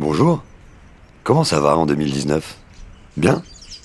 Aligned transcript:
Bonjour. 0.00 0.42
Comment 1.24 1.44
ça 1.44 1.60
va 1.60 1.76
en 1.76 1.84
2019 1.84 2.56
Bien? 3.18 3.42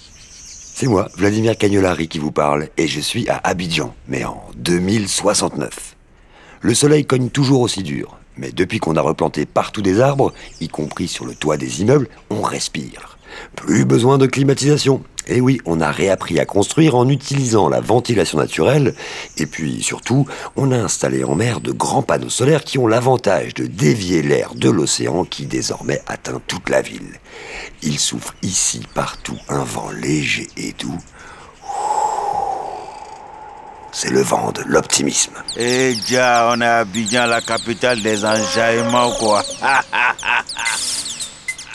C'est 0.07 0.87
moi, 0.87 1.09
Vladimir 1.17 1.57
Cagnolari, 1.57 2.07
qui 2.07 2.19
vous 2.19 2.31
parle, 2.31 2.69
et 2.77 2.87
je 2.87 3.01
suis 3.01 3.27
à 3.27 3.41
Abidjan, 3.43 3.93
mais 4.07 4.23
en 4.23 4.41
2069. 4.55 5.97
Le 6.61 6.73
soleil 6.73 7.05
cogne 7.05 7.29
toujours 7.29 7.59
aussi 7.59 7.83
dur, 7.83 8.17
mais 8.37 8.53
depuis 8.53 8.79
qu'on 8.79 8.95
a 8.95 9.01
replanté 9.01 9.45
partout 9.45 9.81
des 9.81 9.99
arbres, 9.99 10.33
y 10.61 10.69
compris 10.69 11.09
sur 11.09 11.25
le 11.25 11.35
toit 11.35 11.57
des 11.57 11.81
immeubles, 11.81 12.07
on 12.29 12.41
respire. 12.41 13.17
Plus 13.57 13.83
besoin 13.83 14.17
de 14.17 14.25
climatisation. 14.25 15.03
Et 15.27 15.41
oui, 15.41 15.59
on 15.65 15.81
a 15.81 15.91
réappris 15.91 16.39
à 16.39 16.45
construire 16.45 16.95
en 16.95 17.09
utilisant 17.09 17.69
la 17.69 17.79
ventilation 17.79 18.37
naturelle, 18.37 18.93
et 19.37 19.45
puis 19.45 19.81
surtout, 19.81 20.27
on 20.55 20.71
a 20.71 20.77
installé 20.77 21.23
en 21.23 21.35
mer 21.35 21.61
de 21.61 21.71
grands 21.71 22.03
panneaux 22.03 22.29
solaires 22.29 22.63
qui 22.63 22.77
ont 22.77 22.87
l'avantage 22.87 23.53
de 23.53 23.65
dévier 23.65 24.21
l'air 24.21 24.53
de 24.55 24.69
l'océan 24.69 25.25
qui 25.25 25.45
désormais 25.45 26.01
atteint 26.07 26.41
toute 26.47 26.69
la 26.69 26.81
ville. 26.81 27.19
Il 27.81 27.99
souffle 27.99 28.33
ici 28.41 28.81
partout 28.93 29.37
un 29.49 29.63
vent 29.63 29.89
léger 29.91 30.47
et 30.57 30.73
doux. 30.73 30.99
C'est 33.91 34.11
le 34.11 34.21
vent 34.21 34.51
de 34.51 34.61
l'optimisme. 34.63 35.31
Eh 35.55 35.95
déjà, 35.95 36.51
on 36.53 36.59
est 36.59 37.15
à 37.15 37.27
la 37.27 37.39
capitale 37.39 38.01
des 38.01 38.25
enjaillements, 38.25 39.11
quoi. 39.11 39.41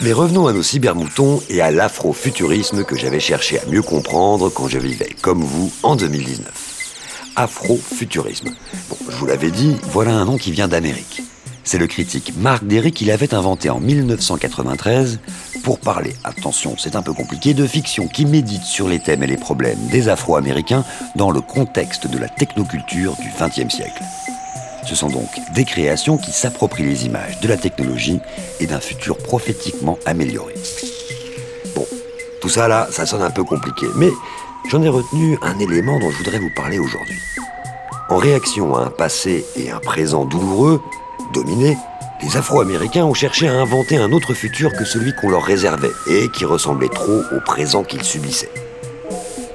Mais 0.02 0.14
revenons 0.14 0.46
à 0.46 0.54
nos 0.54 0.62
cybermoutons 0.62 1.42
et 1.50 1.60
à 1.60 1.70
l'afrofuturisme 1.70 2.84
que 2.84 2.96
j'avais 2.96 3.20
cherché 3.20 3.60
à 3.60 3.66
mieux 3.66 3.82
comprendre 3.82 4.48
quand 4.48 4.66
je 4.66 4.78
vivais 4.78 5.14
comme 5.20 5.42
vous 5.42 5.70
en 5.82 5.95
2019. 5.95 7.32
Afrofuturisme. 7.36 8.48
Bon, 8.88 8.96
je 9.10 9.16
vous 9.16 9.27
l'avais 9.27 9.50
dit, 9.50 9.77
voilà 9.91 10.12
un 10.12 10.24
nom 10.24 10.38
qui 10.38 10.52
vient 10.52 10.68
d'Amérique. 10.68 11.22
C'est 11.64 11.77
le 11.77 11.86
critique 11.86 12.32
Marc 12.38 12.64
Derry 12.64 12.92
qui 12.92 13.05
l'avait 13.05 13.34
inventé 13.34 13.68
en 13.68 13.78
1993 13.78 15.18
pour 15.62 15.78
parler, 15.78 16.14
attention, 16.25 16.77
c'est 16.78 16.97
un 16.97 17.03
peu 17.03 17.12
compliqué, 17.12 17.53
de 17.53 17.66
fiction 17.66 18.08
qui 18.08 18.25
médite 18.25 18.62
sur 18.62 18.88
les 18.88 19.00
thèmes 19.00 19.22
et 19.22 19.27
les 19.27 19.36
problèmes 19.36 19.86
des 19.88 20.08
Afro-Américains 20.08 20.84
dans 21.16 21.30
le 21.30 21.42
contexte 21.42 22.06
de 22.06 22.16
la 22.16 22.28
technoculture 22.28 23.14
du 23.16 23.28
XXe 23.38 23.75
siècle. 23.75 24.03
Ce 24.86 24.95
sont 24.95 25.09
donc 25.09 25.28
des 25.55 25.64
créations 25.64 26.17
qui 26.17 26.33
s'approprient 26.33 26.84
les 26.84 27.06
images 27.06 27.41
de 27.41 27.48
la 27.48 27.56
technologie 27.56 28.20
et 28.59 28.67
d'un 28.67 28.81
futur 28.81 29.19
prophétiquement 29.19 29.98
amélioré. 30.06 30.55
Bon, 31.75 31.87
tout 32.41 32.48
ça 32.48 32.69
là, 32.69 32.89
ça 32.91 33.06
sonne 33.06 33.22
un 33.22 33.31
peu 33.31 33.45
compliqué, 33.45 33.87
mais 33.97 34.11
j'en 34.69 34.83
ai 34.83 34.89
retenu 34.89 35.39
un 35.42 35.59
élément 35.59 35.98
dont 35.98 36.11
je 36.11 36.19
voudrais 36.19 36.39
vous 36.39 36.50
parler 36.56 36.78
aujourd'hui. 36.78 37.19
En 38.09 38.17
réaction 38.17 38.75
à 38.75 38.87
un 38.87 38.91
passé 38.91 39.45
et 39.56 39.70
un 39.70 39.78
présent 39.78 40.25
douloureux, 40.25 40.83
dominés, 41.33 41.77
les 42.22 42.37
Afro-Américains 42.37 43.05
ont 43.05 43.15
cherché 43.15 43.48
à 43.48 43.55
inventer 43.55 43.97
un 43.97 44.12
autre 44.12 44.34
futur 44.34 44.72
que 44.72 44.84
celui 44.84 45.15
qu'on 45.15 45.31
leur 45.31 45.44
réservait 45.44 45.92
et 46.09 46.28
qui 46.28 46.44
ressemblait 46.44 46.89
trop 46.89 47.22
au 47.34 47.41
présent 47.44 47.83
qu'ils 47.83 48.05
subissaient. 48.05 48.50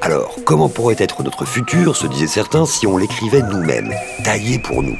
Alors, 0.05 0.35
comment 0.45 0.69
pourrait 0.69 0.97
être 0.99 1.23
notre 1.23 1.45
futur, 1.45 1.95
se 1.95 2.05
disaient 2.05 2.27
certains, 2.27 2.67
si 2.67 2.85
on 2.85 2.95
l'écrivait 2.95 3.41
nous-mêmes, 3.41 3.91
taillé 4.23 4.59
pour 4.59 4.83
nous? 4.83 4.95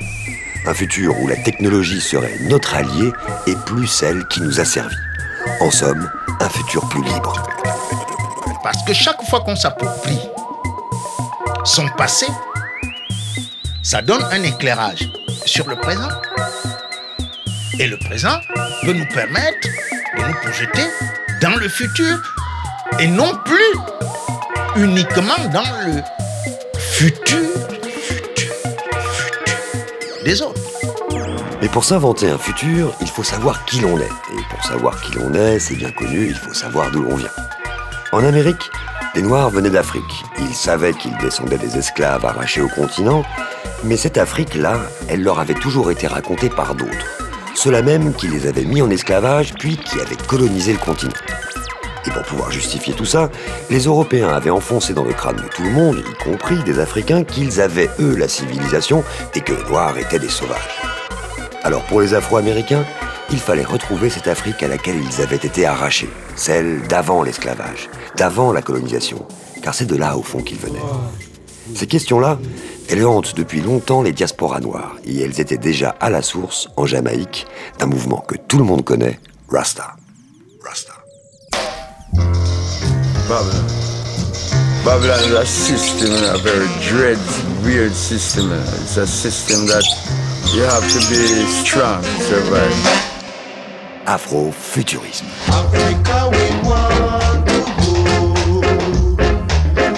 Un 0.66 0.74
futur 0.74 1.14
où 1.22 1.28
la 1.28 1.36
technologie 1.36 2.02
serait 2.02 2.40
notre 2.50 2.74
allié 2.74 3.14
et 3.46 3.54
plus 3.68 3.86
celle 3.86 4.28
qui 4.30 4.42
nous 4.42 4.60
a 4.60 4.66
servi. 4.66 4.96
En 5.62 5.70
somme, 5.70 6.10
un 6.40 6.50
futur 6.50 6.90
plus 6.90 7.04
libre. 7.04 7.36
Parce 8.64 8.82
que 8.82 8.94
chaque 8.96 9.22
fois 9.30 9.42
qu'on 9.42 9.56
s'approprie 9.56 10.28
son 11.66 11.88
passé, 11.90 12.26
ça 13.84 14.02
donne 14.02 14.24
un 14.32 14.42
éclairage 14.42 15.08
sur 15.46 15.70
le 15.70 15.76
présent. 15.76 16.10
Et 17.78 17.86
le 17.86 17.98
présent 17.98 18.40
peut 18.82 18.94
nous 18.94 19.08
permettre 19.14 19.68
de 20.18 20.24
nous 20.24 20.34
projeter 20.42 20.88
dans 21.44 21.56
le 21.58 21.70
futur 21.70 22.18
et 23.00 23.06
non 23.06 23.38
plus 23.46 23.80
uniquement 24.76 25.38
dans 25.54 25.64
le 25.86 26.02
futur, 26.78 27.40
des 30.24 30.42
autres. 30.42 30.62
Mais 31.62 31.70
pour 31.70 31.84
s'inventer 31.84 32.30
un 32.30 32.38
futur, 32.38 32.94
il 33.02 33.08
faut 33.08 33.24
savoir 33.24 33.64
qui 33.66 33.80
l'on 33.80 33.98
est. 33.98 34.04
Et 34.04 34.44
pour 34.50 34.64
savoir 34.64 35.02
qui 35.02 35.14
l'on 35.14 35.34
est, 35.34 35.60
c'est 35.60 35.76
bien 35.76 35.92
connu, 35.92 36.28
il 36.28 36.36
faut 36.36 36.54
savoir 36.54 36.92
d'où 36.92 37.04
l'on 37.04 37.16
vient. 37.16 37.30
En 38.12 38.24
Amérique, 38.24 38.70
les 39.16 39.22
Noirs 39.22 39.50
venaient 39.50 39.70
d'Afrique. 39.70 40.24
Ils 40.40 40.54
savaient 40.54 40.94
qu'ils 40.94 41.18
descendaient 41.18 41.58
des 41.58 41.78
esclaves 41.78 42.26
arrachés 42.26 42.62
au 42.62 42.68
continent, 42.68 43.24
mais 43.84 43.98
cette 43.98 44.18
Afrique-là, 44.18 44.80
elle 45.08 45.24
leur 45.24 45.40
avait 45.40 45.54
toujours 45.54 45.90
été 45.90 46.08
racontée 46.08 46.50
par 46.50 46.76
d'autres. 46.76 47.18
Ceux-là 47.56 47.82
même 47.82 48.14
qui 48.14 48.28
les 48.28 48.48
avaient 48.48 48.66
mis 48.66 48.82
en 48.82 48.90
esclavage, 48.90 49.54
puis 49.54 49.78
qui 49.78 50.02
avaient 50.02 50.18
colonisé 50.28 50.74
le 50.74 50.80
continent. 50.80 51.14
Pouvoir 52.28 52.52
justifier 52.52 52.94
tout 52.94 53.06
ça, 53.06 53.30
les 53.70 53.86
Européens 53.86 54.30
avaient 54.30 54.50
enfoncé 54.50 54.94
dans 54.94 55.04
le 55.04 55.14
crâne 55.14 55.36
de 55.36 55.48
tout 55.48 55.64
le 55.64 55.70
monde, 55.70 55.98
y 56.00 56.24
compris 56.24 56.62
des 56.64 56.80
Africains, 56.80 57.24
qu'ils 57.24 57.62
avaient, 57.62 57.90
eux, 58.00 58.16
la 58.16 58.28
civilisation 58.28 59.04
et 59.36 59.42
que 59.42 59.54
les 59.54 59.64
Noirs 59.70 59.98
étaient 59.98 60.20
des 60.20 60.30
sauvages. 60.30 60.82
Alors 61.64 61.84
pour 61.84 62.02
les 62.02 62.14
Afro-Américains, 62.14 62.86
il 63.32 63.40
fallait 63.40 63.64
retrouver 63.64 64.10
cette 64.10 64.28
Afrique 64.28 64.62
à 64.64 64.68
laquelle 64.68 64.98
ils 64.98 65.22
avaient 65.22 65.36
été 65.36 65.66
arrachés, 65.66 66.10
celle 66.36 66.82
d'avant 66.88 67.24
l'esclavage, 67.24 67.90
d'avant 68.16 68.52
la 68.52 68.62
colonisation, 68.62 69.26
car 69.62 69.74
c'est 69.74 69.86
de 69.86 69.96
là 69.96 70.18
au 70.18 70.22
fond 70.22 70.42
qu'ils 70.42 70.60
venaient. 70.60 70.80
Ces 71.74 71.88
questions-là, 71.88 72.38
elles 72.90 73.06
hantent 73.06 73.36
depuis 73.36 73.62
longtemps 73.62 74.04
les 74.04 74.14
diasporas 74.14 74.60
noires, 74.60 74.96
et 75.06 75.22
elles 75.22 75.42
étaient 75.42 75.58
déjà 75.58 75.96
à 76.00 76.12
la 76.12 76.22
source, 76.22 76.70
en 76.78 76.86
Jamaïque, 76.86 77.48
d'un 77.80 77.88
mouvement 77.88 78.24
que 78.28 78.36
tout 78.36 78.60
le 78.60 78.64
monde 78.64 78.84
connaît. 78.84 79.20
Rasta. 79.50 79.96
Babylon. 83.28 83.68
Babylon 84.86 85.20
is 85.20 85.32
a 85.32 85.46
system, 85.46 86.12
a 86.34 86.38
very 86.38 86.68
dread, 86.82 87.18
weird 87.64 87.94
system. 87.94 88.52
It's 88.52 88.98
a 88.98 89.08
system 89.08 89.66
that 89.68 89.84
you 90.54 90.62
have 90.62 90.84
to 90.92 91.00
be 91.10 91.46
strong 91.48 92.02
to 92.04 92.20
survive. 92.22 92.72
Afrofuturisme. 94.06 95.26
Africa 95.50 96.30
we 96.32 96.46
want 96.70 97.48
to 97.50 97.60
go. 97.82 97.94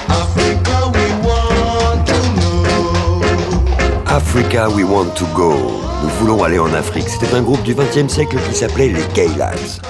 Africa 0.09 0.77
we 0.95 1.07
want 1.27 2.07
to 2.07 2.17
know. 2.39 4.07
Africa 4.07 4.69
We 4.73 4.83
Want 4.85 5.15
to 5.17 5.25
Go. 5.35 5.53
Nous 6.01 6.09
voulons 6.19 6.43
aller 6.43 6.59
en 6.59 6.73
Afrique. 6.73 7.09
C'était 7.09 7.35
un 7.35 7.41
groupe 7.41 7.63
du 7.63 7.75
XXe 7.75 8.07
siècle 8.07 8.37
qui 8.47 8.55
s'appelait 8.55 8.89
les 8.89 9.03
Gaylaks. 9.13 9.81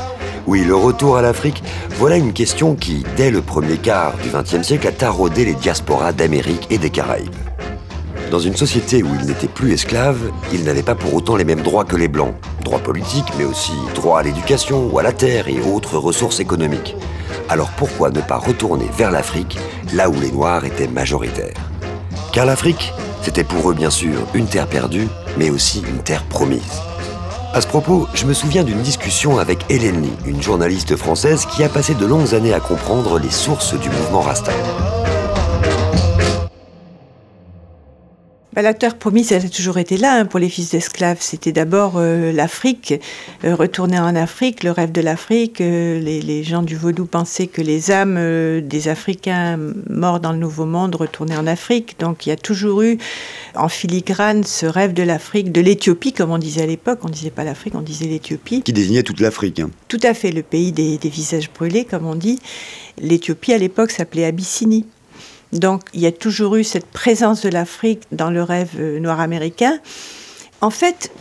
Oui, 0.48 0.64
le 0.64 0.76
retour 0.76 1.18
à 1.18 1.22
l'Afrique, 1.22 1.62
voilà 1.98 2.16
une 2.16 2.32
question 2.32 2.76
qui, 2.76 3.04
dès 3.18 3.32
le 3.32 3.42
premier 3.42 3.76
quart 3.76 4.14
du 4.24 4.30
XXe 4.30 4.66
siècle, 4.66 4.88
a 4.88 4.94
taraudé 4.94 5.44
les 5.44 5.54
diasporas 5.54 6.14
d'Amérique 6.14 6.68
et 6.70 6.78
des 6.78 6.90
Caraïbes. 6.90 7.36
Dans 8.32 8.40
une 8.40 8.56
société 8.56 9.04
où 9.04 9.10
ils 9.20 9.26
n'étaient 9.28 9.50
plus 9.50 9.74
esclaves, 9.74 10.32
ils 10.54 10.64
n'avaient 10.64 10.84
pas 10.84 10.96
pour 10.96 11.14
autant 11.14 11.36
les 11.36 11.44
mêmes 11.44 11.64
droits 11.64 11.84
que 11.84 11.98
les 11.98 12.08
Blancs. 12.08 12.34
Droits 12.64 12.80
politiques, 12.80 13.28
mais 13.38 13.44
aussi 13.44 13.74
droits 13.94 14.22
à 14.22 14.24
l'éducation 14.24 14.90
ou 14.90 14.98
à 14.98 15.04
la 15.04 15.12
terre 15.12 15.50
et 15.50 15.60
autres 15.60 15.98
ressources 15.98 16.40
économiques. 16.40 16.96
Alors 17.50 17.72
pourquoi 17.72 18.10
ne 18.10 18.22
pas 18.22 18.38
retourner 18.38 18.88
vers 18.98 19.12
l'Afrique, 19.12 19.60
là 19.94 20.10
où 20.10 20.14
les 20.14 20.32
Noirs 20.32 20.64
étaient 20.64 20.88
majoritaires? 20.88 21.60
Car 22.32 22.46
l'Afrique, 22.46 22.94
c'était 23.22 23.44
pour 23.44 23.70
eux 23.70 23.74
bien 23.74 23.90
sûr 23.90 24.16
une 24.34 24.48
terre 24.48 24.68
perdue, 24.68 25.10
mais 25.38 25.50
aussi 25.50 25.84
une 25.90 26.04
terre 26.04 26.24
promise. 26.24 26.82
À 27.54 27.62
ce 27.62 27.68
propos, 27.68 28.08
je 28.14 28.26
me 28.26 28.34
souviens 28.34 28.64
d'une 28.64 28.82
discussion 28.82 29.40
avec 29.40 29.60
Hélène 29.70 30.02
Lee, 30.02 30.12
une 30.26 30.42
journaliste 30.42 30.96
française 30.98 31.46
qui 31.46 31.64
a 31.64 31.70
passé 31.70 31.96
de 31.96 32.06
longues 32.06 32.36
années 32.36 32.54
à 32.54 32.60
comprendre 32.60 33.20
les 33.20 33.32
sources 33.32 33.74
du 33.80 33.90
mouvement 33.90 34.22
Rasta. 34.22 34.52
Bah, 38.58 38.64
la 38.64 38.74
terre 38.74 38.98
promise, 38.98 39.32
elle 39.32 39.46
a 39.46 39.50
toujours 39.50 39.78
été 39.78 39.98
là 39.98 40.16
hein, 40.16 40.26
pour 40.26 40.40
les 40.40 40.50
fils 40.50 40.72
d'esclaves. 40.72 41.20
C'était 41.20 41.52
d'abord 41.52 41.98
euh, 41.98 42.32
l'Afrique, 42.32 42.96
euh, 43.44 43.54
retourner 43.54 44.00
en 44.00 44.16
Afrique, 44.16 44.64
le 44.64 44.72
rêve 44.72 44.92
de 44.92 45.00
l'Afrique. 45.00 45.62
Euh, 45.62 46.00
les, 46.00 46.24
les 46.24 46.44
gens 46.44 46.64
du 46.64 46.76
vaudou 46.76 47.06
pensaient 47.06 47.46
que 47.46 47.62
les 47.62 47.92
âmes 47.92 48.62
des 48.62 48.88
Africains 48.88 49.60
morts 49.92 50.20
dans 50.20 50.32
le 50.32 50.40
Nouveau 50.40 50.66
Monde 50.66 50.96
retournaient 50.96 51.38
en 51.38 51.46
Afrique. 51.46 52.00
Donc 52.00 52.26
il 52.26 52.30
y 52.30 52.32
a 52.32 52.36
toujours 52.36 52.82
eu 52.82 52.98
en 53.54 53.70
filigrane 53.70 54.44
ce 54.44 54.66
rêve 54.66 54.94
de 54.94 55.04
l'Afrique, 55.04 55.52
de 55.52 55.62
l'Éthiopie, 55.62 56.12
comme 56.12 56.32
on 56.32 56.40
disait 56.40 56.64
à 56.64 56.66
l'époque. 56.66 57.02
On 57.04 57.10
disait 57.10 57.30
pas 57.30 57.44
l'Afrique, 57.44 57.76
on 57.76 57.82
disait 57.82 58.08
l'Éthiopie. 58.08 58.64
Qui 58.64 58.74
désignait 58.74 59.04
toute 59.04 59.20
l'Afrique. 59.20 59.60
hein. 59.60 59.70
Tout 59.88 60.02
à 60.02 60.16
fait, 60.16 60.32
le 60.32 60.42
pays 60.42 60.72
des, 60.72 60.98
des 60.98 61.10
visages 61.10 61.52
brûlés, 61.52 61.86
comme 61.86 62.08
on 62.08 62.16
dit. 62.16 62.40
L'Éthiopie, 63.00 63.54
à 63.54 63.60
l'époque, 63.60 63.92
s'appelait 63.92 64.26
Abyssinie. 64.26 64.88
Donc, 65.54 65.84
il 65.94 66.02
y 66.02 66.06
a 66.06 66.12
toujours 66.12 66.56
eu 66.56 66.64
cette 66.64 66.88
présence 66.88 67.42
de 67.42 67.50
l'Afrique 67.50 68.04
dans 68.12 68.30
le 68.30 68.44
rêve 68.44 68.72
euh, 68.80 69.00
noir 69.00 69.20
américain. 69.20 69.80
En 70.62 70.70
fait, 70.70 71.12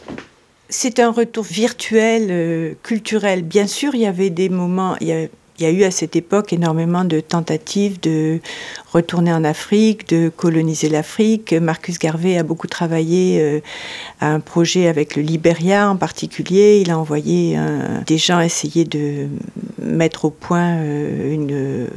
c'est 0.68 0.98
un 0.98 1.10
retour 1.10 1.44
virtuel, 1.44 2.28
euh, 2.30 2.74
culturel. 2.82 3.42
Bien 3.42 3.66
sûr, 3.66 3.94
il 3.94 4.00
y 4.00 4.06
avait 4.06 4.30
des 4.30 4.48
moments, 4.48 4.96
il 5.00 5.08
y 5.08 5.28
Il 5.58 5.64
y 5.64 5.66
a 5.66 5.70
eu 5.70 5.84
à 5.84 5.90
cette 5.90 6.16
époque 6.16 6.52
énormément 6.52 7.04
de 7.04 7.20
tentatives 7.20 7.98
de 8.00 8.40
retourner 8.92 9.32
en 9.32 9.42
Afrique, 9.42 10.06
de 10.08 10.28
coloniser 10.28 10.90
l'Afrique. 10.90 11.54
Marcus 11.54 11.98
Garvey 11.98 12.36
a 12.36 12.42
beaucoup 12.42 12.66
travaillé 12.66 13.40
euh, 13.40 13.60
à 14.20 14.32
un 14.32 14.40
projet 14.40 14.86
avec 14.86 15.16
le 15.16 15.22
Liberia 15.22 15.88
en 15.88 15.96
particulier. 15.96 16.80
Il 16.82 16.90
a 16.90 16.98
envoyé 16.98 17.58
des 18.06 18.18
gens 18.18 18.40
essayer 18.40 18.84
de 18.84 19.28
mettre 19.78 20.26
au 20.26 20.30
point 20.30 20.76
euh, 20.76 21.32
une 21.32 21.88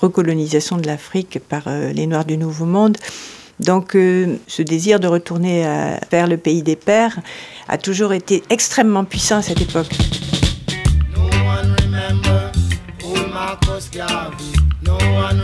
recolonisation 0.00 0.76
de 0.76 0.86
l'Afrique 0.86 1.40
par 1.48 1.64
euh, 1.66 1.92
les 1.92 2.06
Noirs 2.06 2.24
du 2.24 2.36
Nouveau 2.36 2.66
Monde. 2.66 2.98
Donc 3.58 3.94
ce 3.94 4.62
désir 4.62 5.00
de 5.00 5.08
retourner 5.08 5.64
vers 6.12 6.28
le 6.28 6.36
pays 6.36 6.62
des 6.62 6.76
pères 6.76 7.18
a 7.66 7.76
toujours 7.76 8.12
été 8.12 8.44
extrêmement 8.50 9.04
puissant 9.04 9.38
à 9.38 9.42
cette 9.42 9.60
époque. 9.60 9.90
Marcus 13.48 13.90
Garvey. 13.90 14.52
No 14.84 14.98
one. 15.16 15.42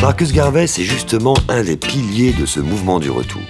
Marcus 0.00 0.32
Garvey, 0.32 0.66
c'est 0.66 0.84
justement 0.84 1.34
un 1.48 1.62
des 1.62 1.76
piliers 1.76 2.32
de 2.32 2.46
ce 2.46 2.60
mouvement 2.60 2.98
du 2.98 3.10
retour. 3.10 3.42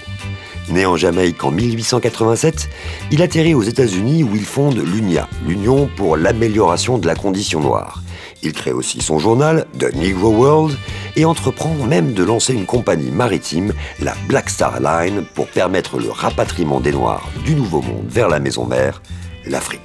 Né 0.69 0.85
en 0.85 0.97
Jamaïque 0.97 1.43
en 1.43 1.51
1887, 1.51 2.69
il 3.11 3.21
atterrit 3.21 3.53
aux 3.53 3.63
États-Unis 3.63 4.23
où 4.23 4.35
il 4.35 4.45
fonde 4.45 4.77
l'UNIA, 4.77 5.27
l'Union 5.45 5.89
pour 5.95 6.17
l'amélioration 6.17 6.97
de 6.97 7.07
la 7.07 7.15
condition 7.15 7.61
noire. 7.61 8.03
Il 8.43 8.51
crée 8.51 8.73
aussi 8.73 9.01
son 9.01 9.19
journal, 9.19 9.65
The 9.79 9.95
Negro 9.95 10.29
World, 10.29 10.77
et 11.15 11.23
entreprend 11.23 11.73
même 11.87 12.13
de 12.13 12.23
lancer 12.23 12.53
une 12.53 12.65
compagnie 12.65 13.11
maritime, 13.11 13.73
la 14.01 14.15
Black 14.27 14.49
Star 14.49 14.79
Line, 14.81 15.23
pour 15.33 15.47
permettre 15.47 15.97
le 15.97 16.09
rapatriement 16.09 16.79
des 16.81 16.91
Noirs 16.91 17.29
du 17.45 17.55
Nouveau 17.55 17.81
Monde 17.81 18.07
vers 18.07 18.27
la 18.27 18.39
maison 18.39 18.65
mère, 18.65 19.01
l'Afrique. 19.45 19.84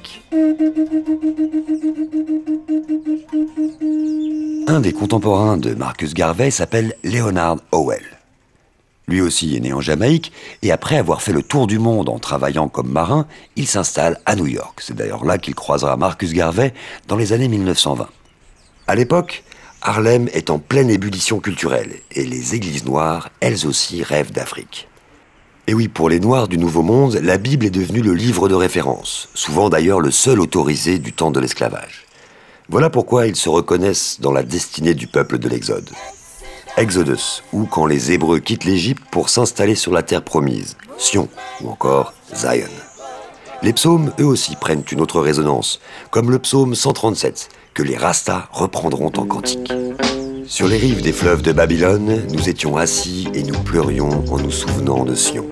Un 4.67 4.79
des 4.79 4.93
contemporains 4.93 5.57
de 5.57 5.73
Marcus 5.73 6.13
Garvey 6.13 6.51
s'appelle 6.51 6.95
Leonard 7.03 7.57
Howell. 7.73 8.05
Lui 9.07 9.19
aussi 9.19 9.57
est 9.57 9.59
né 9.59 9.73
en 9.73 9.81
Jamaïque 9.81 10.31
et 10.61 10.71
après 10.71 10.97
avoir 10.97 11.21
fait 11.21 11.33
le 11.33 11.43
tour 11.43 11.67
du 11.67 11.79
monde 11.79 12.07
en 12.07 12.19
travaillant 12.19 12.69
comme 12.69 12.89
marin, 12.89 13.27
il 13.57 13.67
s'installe 13.67 14.19
à 14.25 14.37
New 14.37 14.47
York. 14.47 14.79
C'est 14.81 14.95
d'ailleurs 14.95 15.25
là 15.25 15.37
qu'il 15.37 15.55
croisera 15.55 15.97
Marcus 15.97 16.31
Garvey 16.31 16.73
dans 17.09 17.17
les 17.17 17.33
années 17.33 17.49
1920. 17.49 18.07
À 18.87 18.95
l'époque, 18.95 19.43
Harlem 19.81 20.29
est 20.31 20.49
en 20.49 20.59
pleine 20.59 20.89
ébullition 20.89 21.39
culturelle 21.39 21.95
et 22.11 22.25
les 22.25 22.55
églises 22.55 22.85
noires, 22.85 23.29
elles 23.41 23.67
aussi, 23.67 24.03
rêvent 24.03 24.31
d'Afrique. 24.31 24.87
Et 25.67 25.73
oui, 25.73 25.87
pour 25.87 26.09
les 26.09 26.19
Noirs 26.19 26.47
du 26.47 26.57
Nouveau 26.57 26.81
Monde, 26.81 27.19
la 27.21 27.37
Bible 27.37 27.65
est 27.65 27.71
devenue 27.71 28.01
le 28.01 28.13
livre 28.13 28.49
de 28.49 28.55
référence, 28.55 29.29
souvent 29.35 29.69
d'ailleurs 29.69 29.99
le 29.99 30.11
seul 30.11 30.39
autorisé 30.39 30.97
du 30.97 31.13
temps 31.13 31.31
de 31.31 31.39
l'esclavage. 31.39 32.05
Voilà 32.67 32.89
pourquoi 32.89 33.27
ils 33.27 33.35
se 33.35 33.49
reconnaissent 33.49 34.17
dans 34.21 34.31
la 34.31 34.43
destinée 34.43 34.93
du 34.93 35.07
peuple 35.07 35.37
de 35.37 35.47
l'Exode. 35.47 35.89
Exodus, 36.77 37.43
ou 37.53 37.65
quand 37.65 37.85
les 37.85 38.11
Hébreux 38.11 38.39
quittent 38.39 38.63
l'Égypte 38.63 39.03
pour 39.11 39.29
s'installer 39.29 39.75
sur 39.75 39.91
la 39.91 40.03
terre 40.03 40.23
promise, 40.23 40.77
Sion, 40.97 41.27
ou 41.61 41.69
encore 41.69 42.13
Zion. 42.33 42.69
Les 43.61 43.73
psaumes, 43.73 44.11
eux 44.19 44.25
aussi, 44.25 44.55
prennent 44.55 44.83
une 44.91 45.01
autre 45.01 45.19
résonance, 45.19 45.79
comme 46.09 46.31
le 46.31 46.39
psaume 46.39 46.73
137, 46.73 47.49
que 47.73 47.83
les 47.83 47.97
Rastas 47.97 48.47
reprendront 48.51 49.11
en 49.17 49.25
cantique. 49.25 49.71
Sur 50.51 50.67
les 50.67 50.75
rives 50.75 51.01
des 51.01 51.13
fleuves 51.13 51.43
de 51.43 51.53
Babylone, 51.53 52.23
nous 52.29 52.49
étions 52.49 52.75
assis 52.75 53.25
et 53.33 53.41
nous 53.41 53.57
pleurions 53.59 54.25
en 54.29 54.37
nous 54.37 54.51
souvenant 54.51 55.05
de 55.05 55.15
Sion. 55.15 55.45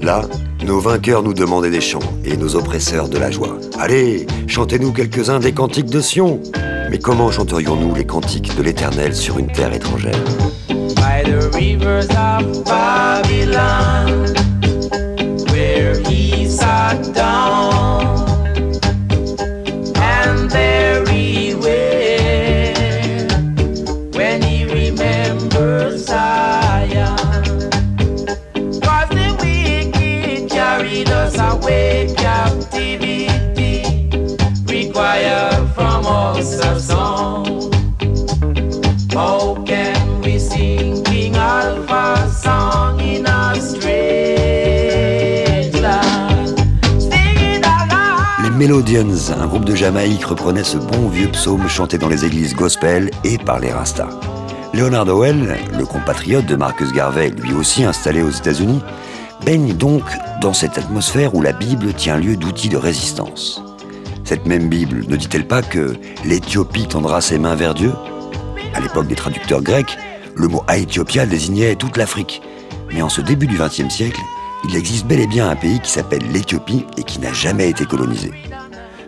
Là, 0.00 0.22
nos 0.66 0.80
vainqueurs 0.80 1.22
nous 1.22 1.32
demandaient 1.32 1.70
des 1.70 1.80
chants 1.80 2.00
et 2.24 2.36
nos 2.36 2.56
oppresseurs 2.56 3.08
de 3.08 3.18
la 3.18 3.30
joie. 3.30 3.56
Allez, 3.78 4.26
chantez-nous 4.48 4.92
quelques-uns 4.92 5.38
des 5.38 5.52
cantiques 5.52 5.90
de 5.90 6.00
Sion. 6.00 6.40
Mais 6.90 6.98
comment 6.98 7.30
chanterions-nous 7.30 7.94
les 7.94 8.04
cantiques 8.04 8.56
de 8.56 8.64
l'Éternel 8.64 9.14
sur 9.14 9.38
une 9.38 9.46
terre 9.46 9.72
étrangère? 9.74 10.18
un 49.30 49.46
groupe 49.46 49.64
de 49.64 49.76
Jamaïque 49.76 50.24
reprenait 50.24 50.64
ce 50.64 50.78
bon 50.78 51.08
vieux 51.08 51.28
psaume 51.28 51.68
chanté 51.68 51.96
dans 51.96 52.08
les 52.08 52.24
églises 52.24 52.54
gospel 52.54 53.10
et 53.22 53.38
par 53.38 53.60
les 53.60 53.70
Rastas. 53.70 54.08
Leonard 54.74 55.08
Howell, 55.08 55.58
le 55.78 55.84
compatriote 55.84 56.46
de 56.46 56.56
Marcus 56.56 56.92
Garvey, 56.92 57.30
lui 57.30 57.52
aussi 57.52 57.84
installé 57.84 58.22
aux 58.22 58.30
États-Unis, 58.30 58.80
baigne 59.44 59.74
donc 59.74 60.02
dans 60.40 60.52
cette 60.52 60.76
atmosphère 60.76 61.34
où 61.34 61.42
la 61.42 61.52
Bible 61.52 61.92
tient 61.94 62.16
lieu 62.16 62.36
d'outil 62.36 62.68
de 62.68 62.76
résistance. 62.76 63.62
Cette 64.24 64.46
même 64.46 64.68
Bible 64.68 65.04
ne 65.06 65.16
dit-elle 65.16 65.46
pas 65.46 65.62
que 65.62 65.94
l'Éthiopie 66.24 66.88
tendra 66.88 67.20
ses 67.20 67.38
mains 67.38 67.54
vers 67.54 67.74
Dieu? 67.74 67.92
À 68.74 68.80
l'époque 68.80 69.06
des 69.06 69.14
traducteurs 69.14 69.62
grecs, 69.62 69.98
le 70.34 70.48
mot 70.48 70.64
Aethiopia 70.66 71.26
désignait 71.26 71.76
toute 71.76 71.96
l'Afrique. 71.96 72.42
Mais 72.92 73.02
en 73.02 73.08
ce 73.08 73.20
début 73.20 73.46
du 73.46 73.56
XXe 73.56 73.88
siècle, 73.88 74.20
il 74.68 74.74
existe 74.74 75.06
bel 75.06 75.20
et 75.20 75.26
bien 75.26 75.48
un 75.48 75.56
pays 75.56 75.80
qui 75.80 75.90
s'appelle 75.90 76.22
l'Éthiopie 76.32 76.86
et 76.96 77.02
qui 77.02 77.20
n'a 77.20 77.32
jamais 77.32 77.68
été 77.68 77.84
colonisé. 77.84 78.32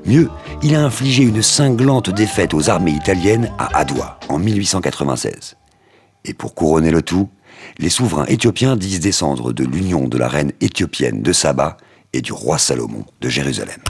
Mieux, 0.06 0.30
il 0.62 0.74
a 0.74 0.82
infligé 0.82 1.22
une 1.22 1.42
cinglante 1.42 2.10
défaite 2.10 2.52
aux 2.52 2.68
armées 2.68 2.92
italiennes 2.92 3.50
à 3.58 3.78
Adwa 3.78 4.18
en 4.28 4.38
1896. 4.38 5.56
Et 6.26 6.34
pour 6.34 6.54
couronner 6.54 6.90
le 6.90 7.00
tout, 7.00 7.30
les 7.78 7.88
souverains 7.88 8.26
éthiopiens 8.26 8.76
disent 8.76 9.00
descendre 9.00 9.52
de 9.52 9.64
l'union 9.64 10.06
de 10.06 10.18
la 10.18 10.28
reine 10.28 10.52
éthiopienne 10.60 11.22
de 11.22 11.32
Saba 11.32 11.78
et 12.12 12.20
du 12.20 12.32
roi 12.32 12.58
Salomon 12.58 13.04
de 13.20 13.28
Jérusalem. 13.28 13.80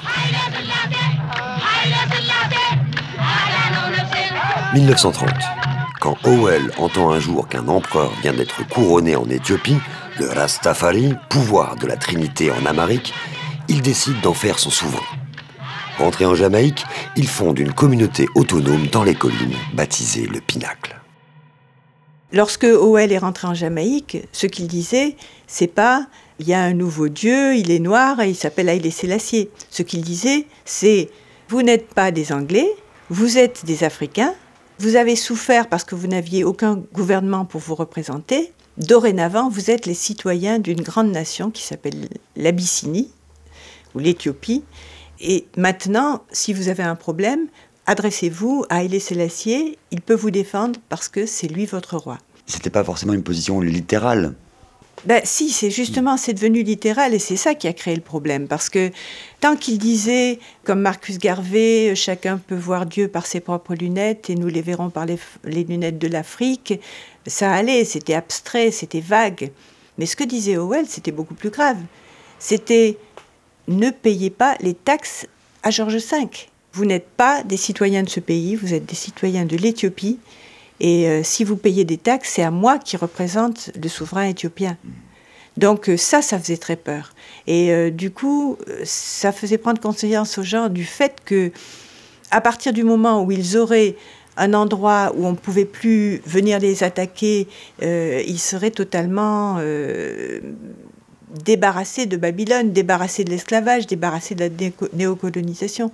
1930, 4.75 5.31
quand 6.01 6.17
Howell 6.25 6.71
entend 6.79 7.13
un 7.13 7.21
jour 7.21 7.49
qu'un 7.49 7.67
empereur 7.69 8.13
vient 8.23 8.33
d'être 8.33 8.67
couronné 8.69 9.17
en 9.17 9.29
Éthiopie, 9.29 9.79
le 10.19 10.29
Rastafari, 10.29 11.15
pouvoir 11.29 11.77
de 11.77 11.87
la 11.87 11.97
Trinité 11.97 12.51
en 12.53 12.67
Amérique, 12.67 13.13
il 13.69 13.83
décide 13.83 14.21
d'en 14.21 14.35
faire 14.35 14.59
son 14.59 14.71
souverain. 14.71 15.24
Rentré 15.99 16.27
en 16.27 16.35
Jamaïque, 16.35 16.85
il 17.17 17.29
fonde 17.29 17.59
une 17.59 17.73
communauté 17.73 18.27
autonome 18.35 18.89
dans 18.89 19.05
les 19.05 19.15
collines, 19.15 19.55
baptisée 19.75 20.27
le 20.27 20.41
Pinacle. 20.41 21.01
Lorsque 22.33 22.65
Howell 22.65 23.13
est 23.13 23.19
rentré 23.19 23.47
en 23.47 23.55
Jamaïque, 23.55 24.19
ce 24.33 24.49
qu'il 24.49 24.67
disait, 24.67 25.17
c'est 25.47 25.69
pas 25.69 26.07
il 26.41 26.49
y 26.49 26.55
a 26.55 26.61
un 26.61 26.75
nouveau 26.75 27.09
dieu, 27.09 27.55
il 27.55 27.71
est 27.71 27.79
noir 27.79 28.21
et 28.21 28.29
il 28.29 28.35
s'appelle 28.35 28.69
Haïlé 28.69 28.91
Sélassié. 28.91 29.51
Ce 29.71 29.83
qu'il 29.83 30.01
disait, 30.01 30.47
c'est 30.65 31.11
vous 31.49 31.63
n'êtes 31.63 31.95
pas 31.95 32.11
des 32.11 32.33
Anglais, 32.33 32.69
vous 33.09 33.39
êtes 33.39 33.65
des 33.65 33.85
Africains, 33.85 34.35
vous 34.81 34.97
avez 34.97 35.15
souffert 35.15 35.69
parce 35.69 35.85
que 35.85 35.95
vous 35.95 36.09
n'aviez 36.09 36.43
aucun 36.43 36.83
gouvernement 36.93 37.45
pour 37.45 37.61
vous 37.61 37.77
représenter. 37.77 38.53
Dorénavant, 38.79 39.49
vous 39.49 39.71
êtes 39.71 39.87
les 39.87 39.95
citoyens 39.95 40.59
d'une 40.59 40.83
grande 40.83 41.13
nation 41.13 41.53
qui 41.53 41.63
s'appelle 41.63 42.09
l'Abyssinie 42.35 43.13
ou 43.95 44.01
l'Éthiopie. 44.01 44.65
Et 45.21 45.47
maintenant, 45.57 46.23
si 46.33 46.53
vous 46.53 46.69
avez 46.69 46.83
un 46.83 46.97
problème, 46.97 47.47
adressez-vous 47.87 48.65
à 48.69 48.79
Haïlé 48.79 49.01
Sélassié, 49.01 49.79
il 49.91 50.01
peut 50.01 50.15
vous 50.15 50.31
défendre 50.31 50.81
parce 50.89 51.09
que 51.09 51.27
c'est 51.27 51.49
lui 51.49 51.67
votre 51.67 51.97
roi. 51.97 52.19
C'était 52.47 52.71
pas 52.71 52.85
forcément 52.85 53.13
une 53.13 53.23
position 53.23 53.61
littérale. 53.61 54.35
Ben, 55.07 55.21
si, 55.25 55.51
c'est 55.51 55.71
justement, 55.71 56.17
c'est 56.17 56.33
devenu 56.33 56.63
littéral 56.63 57.13
et 57.13 57.19
c'est 57.19 57.37
ça 57.37 57.55
qui 57.55 57.69
a 57.69 57.75
créé 57.75 57.95
le 57.95 58.01
problème. 58.01 58.49
Parce 58.49 58.71
que 58.71 58.91
tant 59.41 59.55
qu'il 59.55 59.77
disait, 59.77 60.39
comme 60.65 60.81
Marcus 60.81 61.19
Garvey, 61.19 61.95
chacun 61.95 62.39
peut 62.39 62.55
voir 62.55 62.87
Dieu 62.87 63.09
par 63.09 63.27
ses 63.27 63.41
propres 63.41 63.75
lunettes 63.75 64.31
et 64.31 64.35
nous 64.35 64.49
les 64.49 64.63
verrons 64.63 64.89
par 64.89 65.05
les, 65.05 65.19
les 65.45 65.65
lunettes 65.65 65.99
de 65.99 66.09
l'Afrique, 66.09 66.81
ça 67.27 67.53
allait, 67.53 67.85
c'était 67.85 68.15
abstrait, 68.15 68.71
c'était 68.71 69.01
vague. 69.01 69.51
Mais 69.99 70.07
ce 70.07 70.17
que 70.17 70.25
disait 70.25 70.57
Howell, 70.57 70.87
c'était 70.89 71.13
beaucoup 71.13 71.35
plus 71.35 71.51
grave. 71.51 71.79
C'était 72.39 72.97
ne 73.69 73.91
payez 73.91 74.31
pas 74.31 74.57
les 74.61 74.75
taxes 74.75 75.27
à 75.63 75.71
Georges 75.71 75.97
V. 75.97 76.29
Vous 76.73 76.85
n'êtes 76.85 77.09
pas 77.09 77.43
des 77.43 77.57
citoyens 77.57 78.03
de 78.03 78.09
ce 78.09 78.21
pays, 78.21 78.57
vous 78.57 78.75
êtes 78.75 78.87
des 78.87 78.97
citoyens 78.97 79.45
de 79.45 79.57
l'Éthiopie. 79.57 80.19
Et 80.81 81.09
euh, 81.09 81.23
si 81.23 81.45
vous 81.45 81.57
payez 81.57 81.85
des 81.85 81.99
taxes, 81.99 82.33
c'est 82.35 82.43
à 82.43 82.51
moi 82.51 82.79
qui 82.79 82.97
représente 82.97 83.71
le 83.81 83.89
souverain 83.89 84.27
éthiopien. 84.27 84.77
Donc 85.57 85.89
euh, 85.89 85.97
ça, 85.97 86.21
ça 86.21 86.39
faisait 86.39 86.57
très 86.57 86.77
peur. 86.77 87.15
Et 87.47 87.73
euh, 87.73 87.91
du 87.91 88.11
coup, 88.11 88.59
ça 88.85 89.31
faisait 89.31 89.59
prendre 89.59 89.81
conscience 89.81 90.37
aux 90.37 90.43
gens 90.43 90.69
du 90.69 90.85
fait 90.85 91.19
que, 91.25 91.53
à 92.31 92.41
partir 92.41 92.73
du 92.73 92.83
moment 92.83 93.23
où 93.23 93.31
ils 93.31 93.57
auraient 93.57 93.95
un 94.37 94.53
endroit 94.53 95.13
où 95.17 95.25
on 95.27 95.31
ne 95.31 95.37
pouvait 95.37 95.65
plus 95.65 96.21
venir 96.27 96.59
les 96.59 96.83
attaquer, 96.83 97.47
ils 97.81 98.41
seraient 98.41 98.73
totalement 98.73 99.61
débarrassés 101.35 102.07
de 102.07 102.17
Babylone, 102.17 102.73
débarrassés 102.73 103.25
de 103.25 103.31
l'esclavage, 103.31 103.87
débarrassés 103.87 104.35
de 104.35 104.45
la 104.45 104.71
néocolonisation. 104.93 105.91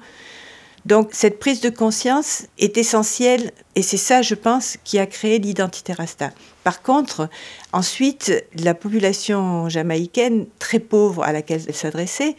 Donc 0.86 1.10
cette 1.12 1.38
prise 1.38 1.60
de 1.60 1.68
conscience 1.68 2.46
est 2.58 2.78
essentielle 2.78 3.52
et 3.74 3.82
c'est 3.82 3.96
ça, 3.96 4.22
je 4.22 4.34
pense, 4.34 4.76
qui 4.84 4.98
a 4.98 5.06
créé 5.06 5.38
l'identité 5.38 5.92
rasta. 5.92 6.30
Par 6.64 6.82
contre, 6.82 7.28
ensuite, 7.72 8.32
la 8.54 8.74
population 8.74 9.68
jamaïcaine, 9.68 10.46
très 10.58 10.78
pauvre 10.78 11.22
à 11.22 11.32
laquelle 11.32 11.62
elle 11.66 11.74
s'adressait, 11.74 12.36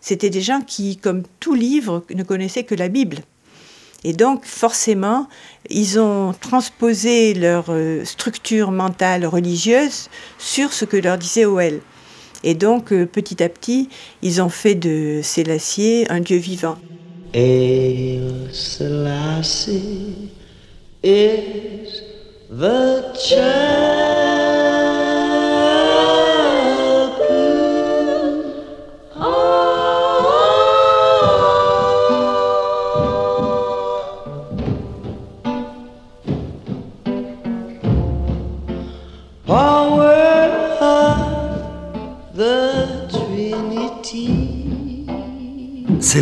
c'était 0.00 0.30
des 0.30 0.40
gens 0.40 0.60
qui, 0.60 0.96
comme 0.96 1.22
tout 1.40 1.54
livre, 1.54 2.04
ne 2.14 2.22
connaissaient 2.24 2.64
que 2.64 2.74
la 2.74 2.88
Bible. 2.88 3.18
Et 4.02 4.12
donc, 4.12 4.44
forcément, 4.44 5.28
ils 5.70 5.98
ont 5.98 6.34
transposé 6.38 7.32
leur 7.32 7.66
euh, 7.70 8.04
structure 8.04 8.70
mentale 8.70 9.24
religieuse 9.24 10.10
sur 10.38 10.74
ce 10.74 10.84
que 10.84 10.98
leur 10.98 11.16
disait 11.16 11.46
OL. 11.46 11.80
Et 12.44 12.54
donc, 12.54 12.92
euh, 12.92 13.06
petit 13.06 13.42
à 13.42 13.48
petit, 13.48 13.88
ils 14.22 14.42
ont 14.42 14.50
fait 14.50 14.74
de 14.74 15.20
Sélassié 15.22 16.06
un 16.10 16.20
dieu 16.20 16.36
vivant. 16.36 16.76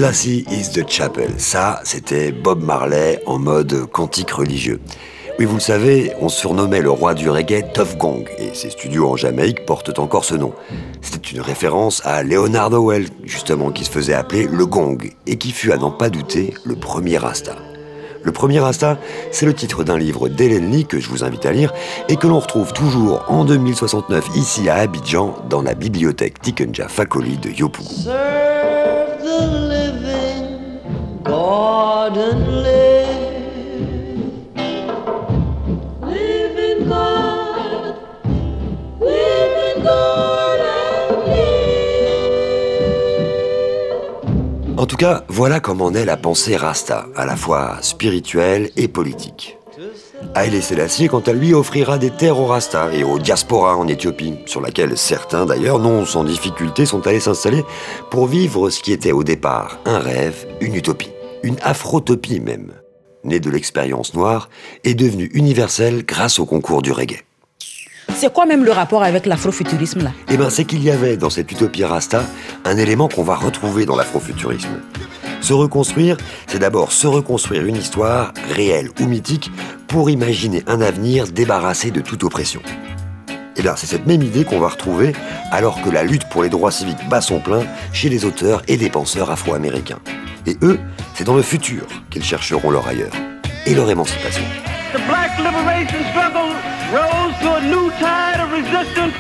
Selassie 0.03 0.45
is 0.51 0.73
the 0.73 0.85
Chapel. 0.85 1.31
Ça, 1.39 1.81
c'était 1.85 2.33
Bob 2.33 2.61
Marley 2.61 3.23
en 3.25 3.39
mode 3.39 3.87
cantique 3.93 4.33
religieux. 4.33 4.81
Oui, 5.39 5.45
vous 5.45 5.55
le 5.55 5.61
savez, 5.61 6.11
on 6.21 6.29
surnommait 6.29 6.81
le 6.81 6.91
roi 6.91 7.15
du 7.15 7.31
reggae 7.31 7.63
Tough 7.73 7.97
Gong, 7.99 8.25
et 8.37 8.53
ses 8.53 8.71
studios 8.71 9.09
en 9.09 9.17
Jamaïque 9.17 9.65
portent 9.65 9.97
encore 10.01 10.25
ce 10.25 10.35
nom. 10.35 10.55
C'était 11.03 11.29
une 11.29 11.41
référence 11.41 12.03
à 12.05 12.25
Leonard 12.25 12.75
Howell, 12.75 13.07
justement, 13.23 13.71
qui 13.71 13.85
se 13.85 13.93
faisait 13.93 14.13
appeler 14.13 14.49
le 14.51 14.67
Gong, 14.67 14.99
et 15.29 15.39
qui 15.39 15.53
fut, 15.53 15.71
à 15.71 15.77
n'en 15.77 15.93
pas 15.93 16.11
douter, 16.11 16.53
le 16.65 16.75
premier 16.75 17.17
Rasta. 17.17 17.55
Le 18.25 18.33
premier 18.33 18.59
Rasta, 18.59 18.99
c'est 19.31 19.47
le 19.47 19.55
titre 19.55 19.85
d'un 19.85 19.99
livre 19.99 20.29
d'Hélène 20.29 20.73
Lee 20.73 20.85
que 20.85 20.99
je 20.99 21.09
vous 21.09 21.23
invite 21.23 21.47
à 21.47 21.53
lire 21.53 21.73
et 22.09 22.17
que 22.17 22.27
l'on 22.27 22.41
retrouve 22.41 22.73
toujours 22.73 23.25
en 23.29 23.45
2069 23.45 24.31
ici 24.35 24.69
à 24.69 24.79
Abidjan 24.79 25.37
dans 25.49 25.63
la 25.63 25.75
bibliothèque 25.75 26.41
Tikenja 26.41 26.89
Fakoli 26.89 27.37
de 27.37 27.51
Yopougon. 27.51 28.11
En 44.77 44.87
tout 44.87 44.97
cas, 44.97 45.23
voilà 45.29 45.61
comment 45.61 45.93
naît 45.93 46.05
la 46.05 46.17
pensée 46.17 46.57
Rasta, 46.57 47.07
à 47.15 47.25
la 47.25 47.37
fois 47.37 47.77
spirituelle 47.83 48.71
et 48.77 48.89
politique. 48.89 49.57
Haïlé 50.35 50.61
Sélassié, 50.61 51.07
quant 51.07 51.21
à 51.21 51.33
lui, 51.33 51.55
offrira 51.55 51.99
des 51.99 52.11
terres 52.11 52.41
aux 52.41 52.47
Rasta 52.47 52.93
et 52.93 53.05
aux 53.05 53.21
diasporas 53.21 53.77
en 53.77 53.87
Éthiopie, 53.87 54.39
sur 54.47 54.61
laquelle 54.61 54.99
certains 54.99 55.47
d'ailleurs, 55.47 55.79
non 55.79 56.05
sans 56.05 56.25
difficulté, 56.25 56.85
sont 56.85 57.07
allés 57.07 57.21
s'installer 57.21 57.65
pour 58.11 58.27
vivre 58.27 58.71
ce 58.71 58.83
qui 58.83 58.93
était 58.93 59.13
au 59.13 59.23
départ 59.23 59.79
un 59.85 59.99
rêve, 59.99 60.47
une 60.61 60.75
utopie, 60.75 61.11
une 61.43 61.57
afrotopie 61.63 62.41
même, 62.41 62.73
née 63.25 63.41
de 63.41 63.51
l'expérience 63.51 64.15
noire 64.15 64.49
et 64.85 64.95
devenue 64.95 65.31
universelle 65.35 66.05
grâce 66.05 66.39
au 66.39 66.47
concours 66.47 66.83
du 66.83 66.93
reggae. 66.93 67.23
C'est 68.15 68.33
quoi 68.33 68.47
même 68.47 68.65
le 68.65 68.73
rapport 68.73 69.03
avec 69.03 69.27
l'afrofuturisme 69.27 70.03
là? 70.03 70.13
Eh 70.29 70.37
bien, 70.37 70.51
c'est 70.51 70.65
qu'il 70.65 70.83
y 70.83 70.91
avait 70.91 71.17
dans 71.17 71.31
cette 71.31 71.51
utopie 71.51 71.85
rasta 71.85 72.25
un 72.65 72.77
élément 72.77 73.09
qu'on 73.09 73.23
va 73.23 73.37
retrouver 73.37 73.87
dans 73.87 73.97
l'afrofuturisme. 73.97 74.81
Se 75.41 75.53
reconstruire, 75.53 76.17
c'est 76.47 76.59
d'abord 76.59 76.93
se 76.93 77.07
reconstruire 77.07 77.65
une 77.67 77.77
histoire, 77.77 78.33
réelle 78.55 78.91
ou 79.01 79.07
mythique, 79.07 79.51
pour 79.89 80.11
imaginer 80.11 80.63
un 80.67 80.81
avenir 80.81 81.27
débarrassé 81.27 81.91
de 81.91 82.01
toute 82.01 82.23
oppression. 82.23 82.63
Eh 83.57 83.63
bien, 83.63 83.77
c'est 83.77 83.87
cette 83.87 84.07
même 84.07 84.23
idée 84.23 84.45
qu'on 84.45 84.61
va 84.61 84.69
retrouver 84.69 85.13
alors 85.51 85.83
que 85.83 85.91
la 85.91 86.03
lutte 86.03 86.29
pour 86.31 86.43
les 86.43 86.49
droits 86.49 86.71
civiques 86.71 87.09
bat 87.11 87.21
son 87.21 87.41
plein 87.41 87.65
chez 87.93 88.09
les 88.09 88.25
auteurs 88.25 88.63
et 88.69 88.77
les 88.77 88.89
penseurs 88.89 89.31
afro-américains. 89.31 89.99
Et 90.47 90.57
eux, 90.63 90.79
c'est 91.15 91.25
dans 91.25 91.37
le 91.37 91.43
futur 91.43 91.87
qu'ils 92.11 92.25
chercheront 92.25 92.71
leur 92.71 92.87
ailleurs 92.87 93.13
et 93.67 93.75
leur 93.75 93.91
émancipation. 93.91 94.45
The 94.93 95.01
black 95.07 95.39
liberation 95.39 95.99
struggle 96.11 96.53
rose 96.93 97.35
to 97.41 97.55
a 97.55 97.61
new 97.61 97.91
tide 97.99 98.41
of 98.41 98.51
resistance. 98.53 99.15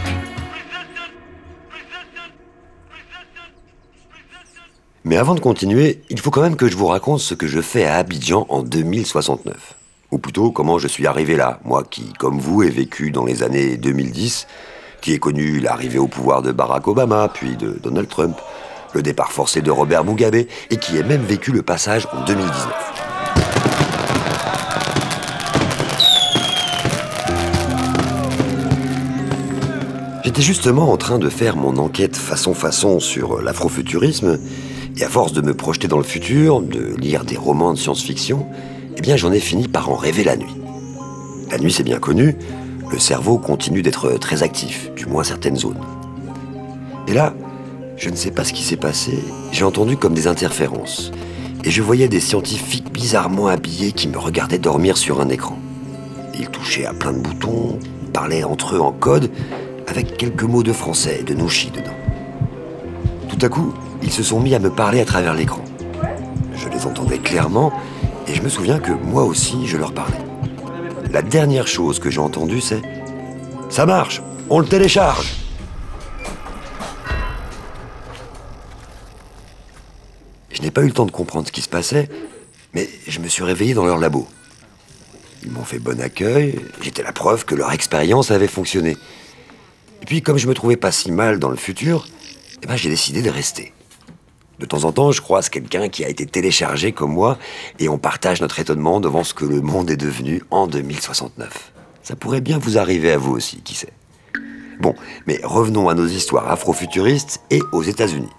Mais 5.04 5.16
avant 5.16 5.34
de 5.34 5.40
continuer, 5.40 6.02
il 6.10 6.20
faut 6.20 6.30
quand 6.30 6.42
même 6.42 6.54
que 6.54 6.68
je 6.68 6.76
vous 6.76 6.86
raconte 6.86 7.18
ce 7.18 7.34
que 7.34 7.48
je 7.48 7.60
fais 7.60 7.84
à 7.84 7.96
Abidjan 7.96 8.46
en 8.48 8.62
2069. 8.62 9.74
Ou 10.12 10.18
plutôt 10.18 10.52
comment 10.52 10.78
je 10.78 10.86
suis 10.86 11.06
arrivé 11.08 11.34
là, 11.34 11.58
moi 11.64 11.82
qui, 11.82 12.12
comme 12.12 12.38
vous, 12.38 12.62
ai 12.62 12.70
vécu 12.70 13.10
dans 13.10 13.24
les 13.24 13.42
années 13.42 13.76
2010, 13.76 14.46
qui 15.00 15.12
ai 15.12 15.18
connu 15.18 15.58
l'arrivée 15.58 15.98
au 15.98 16.06
pouvoir 16.06 16.40
de 16.42 16.52
Barack 16.52 16.86
Obama, 16.86 17.28
puis 17.32 17.56
de 17.56 17.78
Donald 17.82 18.08
Trump, 18.08 18.38
le 18.94 19.02
départ 19.02 19.32
forcé 19.32 19.62
de 19.62 19.70
Robert 19.70 20.04
Mugabe, 20.04 20.34
et 20.34 20.76
qui 20.76 20.96
ai 20.96 21.02
même 21.02 21.22
vécu 21.22 21.52
le 21.52 21.62
passage 21.62 22.06
en 22.12 22.24
2019. 22.24 22.92
J'étais 30.24 30.42
justement 30.42 30.90
en 30.90 30.96
train 30.96 31.18
de 31.18 31.28
faire 31.28 31.56
mon 31.56 31.76
enquête 31.76 32.16
façon-façon 32.16 33.00
sur 33.00 33.42
l'afrofuturisme, 33.42 34.38
et 34.96 35.04
à 35.04 35.08
force 35.08 35.32
de 35.32 35.40
me 35.40 35.54
projeter 35.54 35.88
dans 35.88 35.98
le 35.98 36.04
futur, 36.04 36.60
de 36.60 36.94
lire 36.96 37.24
des 37.24 37.36
romans 37.36 37.72
de 37.72 37.78
science-fiction, 37.78 38.46
eh 38.96 39.00
bien 39.00 39.16
j'en 39.16 39.32
ai 39.32 39.40
fini 39.40 39.68
par 39.68 39.90
en 39.90 39.96
rêver 39.96 40.24
la 40.24 40.36
nuit. 40.36 40.54
La 41.50 41.58
nuit, 41.58 41.72
c'est 41.72 41.82
bien 41.82 41.98
connu, 41.98 42.36
le 42.90 42.98
cerveau 42.98 43.38
continue 43.38 43.82
d'être 43.82 44.12
très 44.18 44.42
actif, 44.42 44.90
du 44.94 45.06
moins 45.06 45.24
certaines 45.24 45.56
zones. 45.56 45.80
Et 47.08 47.14
là, 47.14 47.34
je 47.96 48.10
ne 48.10 48.16
sais 48.16 48.30
pas 48.30 48.44
ce 48.44 48.52
qui 48.52 48.62
s'est 48.62 48.76
passé, 48.76 49.18
j'ai 49.52 49.64
entendu 49.64 49.96
comme 49.96 50.14
des 50.14 50.26
interférences, 50.26 51.12
et 51.64 51.70
je 51.70 51.82
voyais 51.82 52.08
des 52.08 52.20
scientifiques 52.20 52.92
bizarrement 52.92 53.48
habillés 53.48 53.92
qui 53.92 54.08
me 54.08 54.18
regardaient 54.18 54.58
dormir 54.58 54.96
sur 54.96 55.20
un 55.20 55.28
écran. 55.28 55.58
Ils 56.38 56.48
touchaient 56.48 56.86
à 56.86 56.94
plein 56.94 57.12
de 57.12 57.18
boutons, 57.18 57.78
parlaient 58.12 58.44
entre 58.44 58.76
eux 58.76 58.80
en 58.80 58.92
code, 58.92 59.30
avec 59.86 60.16
quelques 60.16 60.42
mots 60.42 60.62
de 60.62 60.72
français 60.72 61.18
et 61.20 61.24
de 61.24 61.34
nouchi 61.34 61.70
dedans. 61.70 61.96
Tout 63.28 63.44
à 63.44 63.48
coup, 63.48 63.72
ils 64.02 64.12
se 64.12 64.22
sont 64.22 64.40
mis 64.40 64.54
à 64.54 64.58
me 64.58 64.70
parler 64.70 65.00
à 65.00 65.04
travers 65.04 65.34
l'écran. 65.34 65.62
Je 66.56 66.68
les 66.68 66.86
entendais 66.86 67.18
clairement 67.18 67.72
et 68.26 68.34
je 68.34 68.42
me 68.42 68.48
souviens 68.48 68.78
que 68.78 68.92
moi 68.92 69.24
aussi 69.24 69.66
je 69.66 69.76
leur 69.76 69.92
parlais. 69.92 70.18
La 71.12 71.22
dernière 71.22 71.66
chose 71.66 71.98
que 71.98 72.10
j'ai 72.10 72.20
entendue 72.20 72.60
c'est⁇ 72.60 72.76
Ça 73.68 73.86
marche, 73.86 74.22
on 74.50 74.60
le 74.60 74.66
télécharge!⁇ 74.66 75.26
Je 80.62 80.68
n'ai 80.68 80.70
pas 80.70 80.82
eu 80.82 80.86
le 80.86 80.92
temps 80.92 81.06
de 81.06 81.10
comprendre 81.10 81.48
ce 81.48 81.50
qui 81.50 81.60
se 81.60 81.68
passait, 81.68 82.08
mais 82.72 82.88
je 83.08 83.18
me 83.18 83.26
suis 83.26 83.42
réveillé 83.42 83.74
dans 83.74 83.84
leur 83.84 83.98
labo. 83.98 84.28
Ils 85.42 85.50
m'ont 85.50 85.64
fait 85.64 85.80
bon 85.80 86.00
accueil, 86.00 86.54
j'étais 86.80 87.02
la 87.02 87.10
preuve 87.10 87.44
que 87.44 87.56
leur 87.56 87.72
expérience 87.72 88.30
avait 88.30 88.46
fonctionné. 88.46 88.96
Et 90.02 90.06
puis, 90.06 90.22
comme 90.22 90.38
je 90.38 90.46
me 90.46 90.54
trouvais 90.54 90.76
pas 90.76 90.92
si 90.92 91.10
mal 91.10 91.40
dans 91.40 91.48
le 91.48 91.56
futur, 91.56 92.06
eh 92.62 92.66
ben, 92.68 92.76
j'ai 92.76 92.90
décidé 92.90 93.22
de 93.22 93.28
rester. 93.28 93.74
De 94.60 94.64
temps 94.64 94.84
en 94.84 94.92
temps, 94.92 95.10
je 95.10 95.20
croise 95.20 95.48
quelqu'un 95.48 95.88
qui 95.88 96.04
a 96.04 96.08
été 96.08 96.26
téléchargé 96.26 96.92
comme 96.92 97.12
moi, 97.12 97.38
et 97.80 97.88
on 97.88 97.98
partage 97.98 98.40
notre 98.40 98.60
étonnement 98.60 99.00
devant 99.00 99.24
ce 99.24 99.34
que 99.34 99.44
le 99.44 99.62
monde 99.62 99.90
est 99.90 99.96
devenu 99.96 100.44
en 100.52 100.68
2069. 100.68 101.72
Ça 102.04 102.14
pourrait 102.14 102.40
bien 102.40 102.58
vous 102.58 102.78
arriver 102.78 103.10
à 103.10 103.18
vous 103.18 103.32
aussi, 103.32 103.62
qui 103.62 103.74
sait. 103.74 103.92
Bon, 104.78 104.94
mais 105.26 105.40
revenons 105.42 105.88
à 105.88 105.94
nos 105.94 106.06
histoires 106.06 106.48
afrofuturistes 106.48 107.40
et 107.50 107.60
aux 107.72 107.82
États-Unis. 107.82 108.30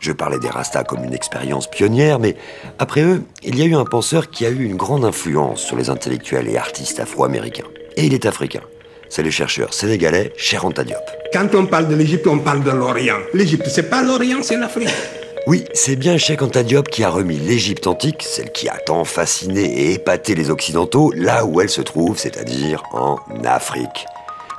Je 0.00 0.12
parlais 0.12 0.38
des 0.38 0.48
Rastas 0.48 0.84
comme 0.84 1.04
une 1.04 1.12
expérience 1.12 1.68
pionnière, 1.68 2.18
mais 2.18 2.34
après 2.78 3.02
eux, 3.02 3.22
il 3.42 3.58
y 3.58 3.62
a 3.62 3.66
eu 3.66 3.74
un 3.74 3.84
penseur 3.84 4.30
qui 4.30 4.46
a 4.46 4.48
eu 4.48 4.64
une 4.64 4.76
grande 4.76 5.04
influence 5.04 5.60
sur 5.60 5.76
les 5.76 5.90
intellectuels 5.90 6.48
et 6.48 6.56
artistes 6.56 7.00
afro-américains. 7.00 7.66
Et 7.96 8.06
il 8.06 8.14
est 8.14 8.24
africain. 8.24 8.62
C'est 9.10 9.22
le 9.22 9.30
chercheur 9.30 9.74
sénégalais 9.74 10.32
Cher 10.38 10.64
Anta 10.64 10.84
Diop. 10.84 11.02
Quand 11.34 11.54
on 11.54 11.66
parle 11.66 11.88
de 11.88 11.96
l'Égypte, 11.96 12.26
on 12.26 12.38
parle 12.38 12.62
de 12.62 12.70
l'Orient. 12.70 13.18
L'Égypte, 13.34 13.66
c'est 13.68 13.90
pas 13.90 14.02
l'Orient, 14.02 14.42
c'est 14.42 14.56
l'Afrique. 14.56 14.88
Oui, 15.46 15.64
c'est 15.72 15.96
bien 15.96 16.18
Cheikh 16.18 16.42
Anta 16.42 16.62
Diop 16.62 16.88
qui 16.88 17.02
a 17.02 17.08
remis 17.08 17.38
l'Égypte 17.38 17.86
antique, 17.86 18.22
celle 18.22 18.52
qui 18.52 18.68
a 18.68 18.76
tant 18.76 19.04
fasciné 19.04 19.62
et 19.62 19.94
épaté 19.94 20.34
les 20.34 20.50
Occidentaux, 20.50 21.12
là 21.16 21.46
où 21.46 21.62
elle 21.62 21.70
se 21.70 21.80
trouve, 21.80 22.18
c'est-à-dire 22.18 22.82
en 22.92 23.16
Afrique. 23.44 24.06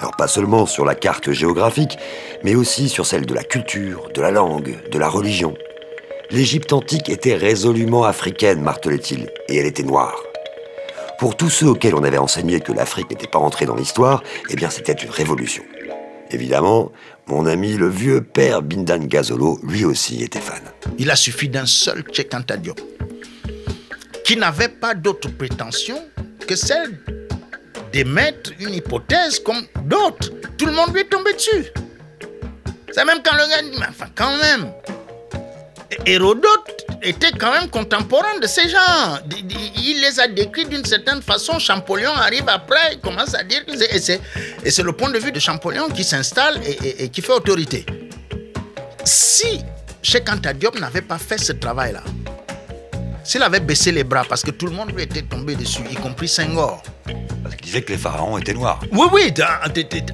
Alors 0.02 0.16
pas 0.16 0.28
seulement 0.28 0.66
sur 0.66 0.84
la 0.84 0.96
carte 0.96 1.32
géographique, 1.32 2.00
mais 2.44 2.56
aussi 2.56 2.90
sur 2.90 3.06
celle 3.06 3.28
de 3.28 3.36
la 3.36 3.44
culture, 3.44 4.10
de 4.16 4.20
la 4.20 4.32
langue, 4.32 4.80
de 4.92 4.98
la 4.98 5.08
religion. 5.08 5.54
L'Égypte 6.32 6.74
antique 6.74 7.08
était 7.08 7.36
résolument 7.36 8.04
africaine, 8.04 8.62
martelait-il, 8.62 9.30
et 9.48 9.58
elle 9.58 9.68
était 9.68 9.84
noire. 9.84 10.16
Pour 11.20 11.38
tous 11.38 11.52
ceux 11.52 11.68
auxquels 11.68 11.94
on 11.94 12.04
avait 12.04 12.18
enseigné 12.18 12.62
que 12.62 12.72
l'Afrique 12.72 13.12
n'était 13.12 13.28
pas 13.28 13.38
entrée 13.38 13.68
dans 13.68 13.76
l'histoire, 13.76 14.24
eh 14.50 14.56
bien 14.56 14.72
c'était 14.72 14.94
une 14.94 15.12
révolution. 15.12 15.62
Évidemment, 16.32 16.92
mon 17.28 17.46
ami 17.46 17.74
le 17.74 17.88
vieux 17.88 18.22
père 18.22 18.64
Bindan 18.64 19.06
Gazolo, 19.06 19.60
lui 19.62 19.86
aussi 19.86 20.24
était 20.24 20.40
fan. 20.40 20.64
Il 20.98 21.12
a 21.12 21.16
suffi 21.16 21.48
d'un 21.48 21.68
seul 21.68 22.04
Cheikh 22.12 22.34
Anta 22.34 22.58
Diop, 22.58 22.82
qui 24.26 24.36
n'avait 24.36 24.70
pas 24.70 24.96
d'autre 24.96 25.30
prétention 25.30 26.00
que 26.48 26.56
celle 26.56 27.21
d'émettre 27.92 28.52
une 28.60 28.74
hypothèse 28.74 29.40
comme 29.40 29.66
d'autres. 29.84 30.30
Tout 30.58 30.66
le 30.66 30.72
monde 30.72 30.94
lui 30.94 31.02
est 31.02 31.10
tombé 31.10 31.34
dessus. 31.34 31.72
C'est 32.92 33.06
même 33.06 33.20
quand 33.24 33.36
le 33.36 33.50
gars 33.50 33.62
dit, 33.62 33.78
mais 33.80 33.88
enfin 33.90 34.08
quand 34.16 34.38
même. 34.38 34.72
Hérodote 36.06 36.86
était 37.02 37.32
quand 37.32 37.52
même 37.52 37.70
contemporain 37.70 38.40
de 38.42 38.48
ces 38.48 38.70
gens. 38.70 39.20
Il 39.30 40.02
les 40.02 40.20
a 40.20 40.28
décrits 40.28 40.66
d'une 40.66 40.86
certaine 40.86 41.22
façon. 41.22 41.60
Champollion 41.60 42.12
arrive 42.12 42.48
après, 42.48 42.94
il 42.94 43.00
commence 43.00 43.34
à 43.34 43.44
dire. 43.44 43.62
Et 43.68 44.00
c'est, 44.00 44.84
le 44.84 44.92
point 44.94 45.10
de 45.10 45.20
vue 45.20 45.32
de 45.32 45.40
Champollion 45.40 45.90
qui 45.90 46.04
s'installe 46.04 46.60
et, 46.66 47.10
qui 47.10 47.22
fait 47.22 47.34
autorité. 47.34 47.86
Si 49.04 49.62
Cheikh 50.02 50.28
n'avait 50.80 51.02
pas 51.02 51.18
fait 51.18 51.38
ce 51.38 51.54
travail-là, 51.54 52.04
s'il 53.24 53.44
avait 53.44 53.60
baissé 53.60 53.92
les 53.92 54.04
bras 54.04 54.24
parce 54.28 54.42
que 54.44 54.52
tout 54.52 54.66
le 54.68 54.72
monde 54.74 54.92
lui 54.96 55.04
était 55.04 55.22
tombé 55.22 55.56
dessus, 55.56 55.82
y 55.92 55.96
compris 55.96 56.28
Senghor, 56.28 56.82
Parce 57.44 57.56
qu'il 57.56 57.66
disait 57.66 57.82
que 57.82 57.92
les 57.94 57.98
pharaons 57.98 58.38
étaient 58.38 58.54
noirs. 58.54 58.80
oui, 58.92 59.08
oui. 59.14 59.34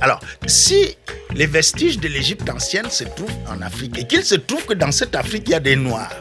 Alors, 0.01 0.19
si 0.45 0.95
les 1.33 1.45
vestiges 1.47 1.99
de 1.99 2.07
l'Égypte 2.07 2.49
ancienne 2.49 2.89
se 2.89 3.03
trouvent 3.05 3.31
en 3.49 3.61
Afrique 3.61 3.97
et 3.97 4.05
qu'il 4.07 4.23
se 4.23 4.35
trouve 4.35 4.65
que 4.65 4.73
dans 4.73 4.91
cette 4.91 5.15
Afrique, 5.15 5.43
il 5.47 5.51
y 5.51 5.55
a 5.55 5.59
des 5.59 5.75
Noirs, 5.75 6.13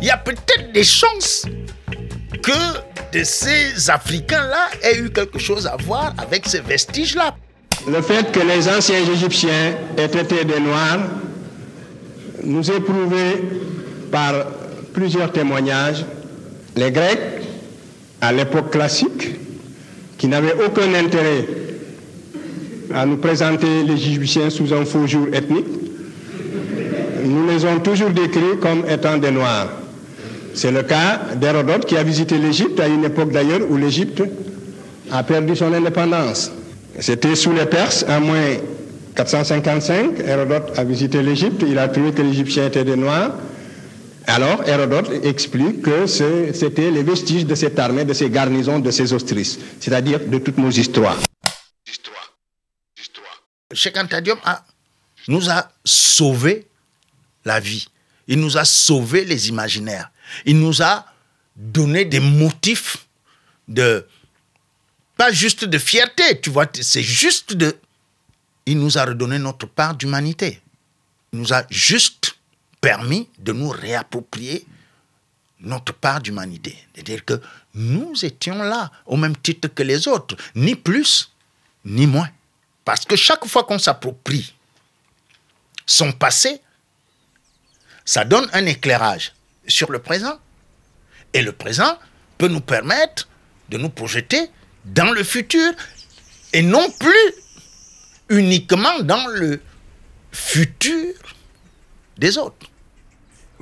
il 0.00 0.04
y 0.04 0.10
a 0.10 0.16
peut-être 0.16 0.72
des 0.72 0.84
chances 0.84 1.44
que 2.42 2.52
de 3.18 3.22
ces 3.24 3.90
Africains-là 3.90 4.68
aient 4.82 4.98
eu 4.98 5.10
quelque 5.10 5.38
chose 5.38 5.66
à 5.66 5.76
voir 5.76 6.14
avec 6.18 6.46
ces 6.48 6.60
vestiges-là. 6.60 7.36
Le 7.86 8.00
fait 8.00 8.32
que 8.32 8.40
les 8.40 8.68
anciens 8.68 8.98
Égyptiens 9.12 9.74
aient 9.96 10.04
été 10.06 10.44
des 10.44 10.60
Noirs 10.60 11.00
nous 12.42 12.70
est 12.70 12.80
prouvé 12.80 13.42
par 14.10 14.32
plusieurs 14.92 15.32
témoignages. 15.32 16.04
Les 16.76 16.90
Grecs, 16.90 17.18
à 18.20 18.32
l'époque 18.32 18.70
classique, 18.70 19.36
qui 20.18 20.28
n'avaient 20.28 20.54
aucun 20.66 20.92
intérêt 20.94 21.46
à 22.92 23.06
nous 23.06 23.16
présenter 23.16 23.82
les 23.86 23.94
Égyptiens 23.94 24.50
sous 24.50 24.72
un 24.72 24.84
faux 24.84 25.06
jour 25.06 25.26
ethnique, 25.32 25.66
nous 27.24 27.46
les 27.46 27.64
ont 27.64 27.80
toujours 27.80 28.10
décrits 28.10 28.58
comme 28.60 28.84
étant 28.88 29.16
des 29.18 29.30
Noirs. 29.30 29.68
C'est 30.54 30.70
le 30.70 30.82
cas 30.82 31.20
d'Hérodote 31.36 31.86
qui 31.86 31.96
a 31.96 32.02
visité 32.02 32.38
l'Égypte 32.38 32.78
à 32.80 32.86
une 32.86 33.04
époque 33.04 33.32
d'ailleurs 33.32 33.62
où 33.68 33.76
l'Égypte 33.76 34.22
a 35.10 35.22
perdu 35.22 35.56
son 35.56 35.72
indépendance. 35.72 36.52
C'était 37.00 37.34
sous 37.34 37.52
les 37.52 37.66
Perses, 37.66 38.04
en 38.08 38.20
moins 38.20 38.56
455. 39.16 40.20
Hérodote 40.26 40.72
a 40.76 40.84
visité 40.84 41.22
l'Égypte, 41.22 41.64
il 41.66 41.78
a 41.78 41.88
trouvé 41.88 42.12
que 42.12 42.22
les 42.22 42.30
Égyptiens 42.30 42.66
étaient 42.66 42.84
des 42.84 42.96
Noirs. 42.96 43.32
Alors, 44.26 44.66
Hérodote 44.66 45.10
explique 45.24 45.82
que 45.82 46.06
c'était 46.06 46.90
les 46.90 47.02
vestiges 47.02 47.46
de 47.46 47.54
cette 47.54 47.78
armée, 47.78 48.04
de 48.04 48.12
ces 48.12 48.30
garnisons, 48.30 48.78
de 48.78 48.90
ces 48.90 49.12
ostrices, 49.12 49.58
c'est-à-dire 49.80 50.20
de 50.20 50.38
toutes 50.38 50.58
nos 50.58 50.70
histoires. 50.70 51.18
Cheikh 53.72 53.96
Diop 54.22 54.38
nous 55.28 55.50
a 55.50 55.70
sauvé 55.84 56.66
la 57.44 57.60
vie. 57.60 57.86
Il 58.26 58.40
nous 58.40 58.56
a 58.56 58.64
sauvé 58.64 59.24
les 59.24 59.48
imaginaires. 59.48 60.10
Il 60.46 60.58
nous 60.58 60.82
a 60.82 61.04
donné 61.56 62.04
des 62.04 62.20
motifs 62.20 63.06
de 63.68 64.06
pas 65.16 65.30
juste 65.30 65.64
de 65.64 65.78
fierté, 65.78 66.40
tu 66.40 66.50
vois, 66.50 66.66
c'est 66.80 67.02
juste 67.02 67.54
de 67.54 67.76
il 68.66 68.78
nous 68.78 68.96
a 68.96 69.04
redonné 69.04 69.38
notre 69.38 69.66
part 69.66 69.94
d'humanité. 69.94 70.60
Il 71.32 71.40
nous 71.40 71.52
a 71.52 71.64
juste 71.70 72.33
permis 72.84 73.30
de 73.38 73.54
nous 73.54 73.70
réapproprier 73.70 74.66
notre 75.60 75.94
part 75.94 76.20
d'humanité. 76.20 76.76
C'est-à-dire 76.92 77.24
que 77.24 77.40
nous 77.72 78.12
étions 78.26 78.62
là 78.62 78.92
au 79.06 79.16
même 79.16 79.34
titre 79.38 79.68
que 79.68 79.82
les 79.82 80.06
autres, 80.06 80.36
ni 80.54 80.74
plus 80.74 81.32
ni 81.86 82.06
moins. 82.06 82.28
Parce 82.84 83.06
que 83.06 83.16
chaque 83.16 83.46
fois 83.46 83.64
qu'on 83.64 83.78
s'approprie 83.78 84.54
son 85.86 86.12
passé, 86.12 86.60
ça 88.04 88.26
donne 88.26 88.50
un 88.52 88.66
éclairage 88.66 89.32
sur 89.66 89.90
le 89.90 90.00
présent. 90.00 90.38
Et 91.32 91.40
le 91.40 91.52
présent 91.52 91.98
peut 92.36 92.48
nous 92.48 92.60
permettre 92.60 93.28
de 93.70 93.78
nous 93.78 93.88
projeter 93.88 94.50
dans 94.84 95.10
le 95.10 95.24
futur 95.24 95.72
et 96.52 96.60
non 96.60 96.90
plus 96.90 97.34
uniquement 98.28 99.00
dans 99.00 99.26
le 99.28 99.62
futur 100.32 101.14
des 102.18 102.36
autres. 102.36 102.66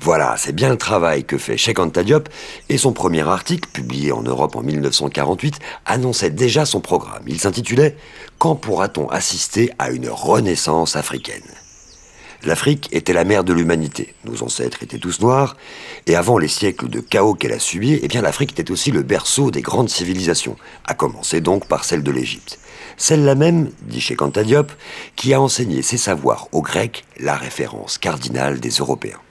Voilà, 0.03 0.35
c'est 0.35 0.51
bien 0.51 0.67
le 0.67 0.75
travail 0.75 1.23
que 1.23 1.37
fait 1.37 1.55
Cheikh 1.55 1.79
Anta 1.79 2.03
Diop, 2.03 2.27
et 2.67 2.77
son 2.77 2.91
premier 2.91 3.25
article, 3.25 3.69
publié 3.71 4.11
en 4.11 4.21
Europe 4.21 4.57
en 4.57 4.61
1948, 4.61 5.59
annonçait 5.85 6.29
déjà 6.29 6.65
son 6.65 6.81
programme. 6.81 7.23
Il 7.25 7.39
s'intitulait 7.39 7.95
Quand 8.37 8.57
pourra-t-on 8.57 9.07
assister 9.07 9.71
à 9.79 9.91
une 9.91 10.09
renaissance 10.09 10.97
africaine? 10.97 11.47
L'Afrique 12.43 12.89
était 12.91 13.13
la 13.13 13.23
mère 13.23 13.45
de 13.45 13.53
l'humanité. 13.53 14.13
Nos 14.25 14.43
ancêtres 14.43 14.83
étaient 14.83 14.97
tous 14.97 15.21
noirs, 15.21 15.55
et 16.05 16.17
avant 16.17 16.37
les 16.37 16.49
siècles 16.49 16.89
de 16.89 16.99
chaos 16.99 17.33
qu'elle 17.33 17.53
a 17.53 17.59
subis, 17.59 17.97
eh 18.03 18.09
bien 18.09 18.21
l'Afrique 18.21 18.59
était 18.59 18.71
aussi 18.71 18.91
le 18.91 19.03
berceau 19.03 19.51
des 19.51 19.61
grandes 19.61 19.89
civilisations, 19.89 20.57
à 20.83 20.95
commencer 20.95 21.39
donc 21.39 21.65
par 21.69 21.85
celle 21.85 22.03
de 22.03 22.11
l'Égypte. 22.11 22.59
Celle-là 22.97 23.35
même, 23.35 23.71
dit 23.83 24.01
Cheikh 24.01 24.21
Anta 24.21 24.43
Diop, 24.43 24.69
qui 25.15 25.33
a 25.33 25.39
enseigné 25.39 25.81
ses 25.81 25.97
savoirs 25.97 26.49
aux 26.51 26.61
Grecs, 26.61 27.05
la 27.21 27.37
référence 27.37 27.97
cardinale 27.97 28.59
des 28.59 28.71
Européens. 28.71 29.22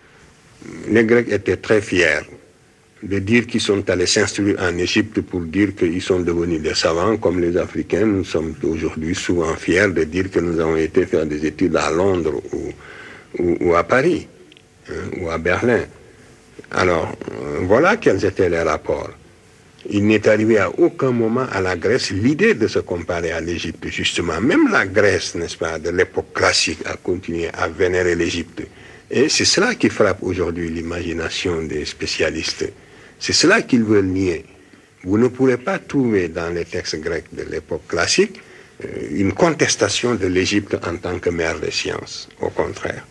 Les 0.89 1.05
Grecs 1.05 1.31
étaient 1.31 1.57
très 1.57 1.81
fiers 1.81 2.21
de 3.03 3.19
dire 3.19 3.47
qu'ils 3.47 3.61
sont 3.61 3.89
allés 3.91 4.07
s'instruire 4.07 4.57
en 4.61 4.77
Égypte 4.79 5.21
pour 5.23 5.41
dire 5.41 5.75
qu'ils 5.75 6.03
sont 6.03 6.21
devenus 6.21 6.61
des 6.61 6.75
savants 6.75 7.17
comme 7.17 7.41
les 7.41 7.57
Africains. 7.57 8.07
Nous 8.07 8.25
sommes 8.25 8.55
aujourd'hui 8.63 9.15
souvent 9.15 9.55
fiers 9.57 9.89
de 9.89 10.05
dire 10.05 10.31
que 10.31 10.39
nous 10.39 10.61
avons 10.61 10.77
été 10.77 11.05
faire 11.07 11.27
des 11.27 11.45
études 11.45 11.77
à 11.77 11.91
Londres 11.91 12.41
ou, 13.39 13.75
à 13.75 13.83
Paris 13.83 14.29
hein, 14.89 15.21
ou 15.21 15.31
à 15.31 15.39
Berlin. 15.39 15.81
Alors, 16.71 17.13
euh, 17.33 17.61
voilà 17.63 17.97
quels 17.97 18.25
étaient 18.25 18.49
les 18.49 18.63
rapports. 18.63 19.11
Il 19.91 20.07
n'est 20.07 20.29
arrivé 20.29 20.59
à 20.59 20.71
aucun 20.71 21.11
moment 21.11 21.47
à 21.51 21.61
la 21.61 21.75
Grèce 21.75 22.11
l'idée 22.11 22.55
de 22.55 22.69
se 22.69 22.79
comparer 22.79 23.33
à 23.33 23.41
l'Égypte, 23.41 23.89
justement. 23.89 24.41
Même 24.41 24.69
la 24.71 24.87
Grèce, 24.87 25.35
n'est-ce 25.35 25.57
pas, 25.57 25.81
de 25.81 25.91
l'époque 25.91 26.33
classique, 26.33 26.79
a 26.85 26.97
continué 26.97 27.49
à 27.53 27.67
vénérer 27.67 28.15
l'Égypte. 28.15 28.63
Et 29.15 29.29
c'est 29.29 29.45
cela 29.45 29.75
qui 29.75 29.91
frappe 29.91 30.23
aujourd'hui 30.23 30.71
l'imagination 30.71 31.63
des 31.63 31.85
spécialistes. 31.85 32.73
C'est 33.21 33.35
cela 33.35 33.61
qu'ils 33.61 33.85
veulent 33.85 34.07
nier. 34.07 34.47
Vous 35.05 35.19
ne 35.19 35.29
pourrez 35.29 35.59
pas 35.59 35.79
trouver 35.79 36.29
dans 36.29 36.49
les 36.49 36.65
textes 36.65 36.97
grecs 36.97 37.27
de 37.31 37.43
l'époque 37.43 37.87
classique 37.87 38.41
euh, 38.83 38.89
une 39.11 39.35
contestation 39.35 40.15
de 40.15 40.27
l'Égypte 40.27 40.75
en 40.87 40.97
tant 40.97 41.19
que 41.19 41.29
mère 41.29 41.59
des 41.61 41.71
sciences. 41.71 42.27
Au 42.41 42.49
contraire. 42.49 43.07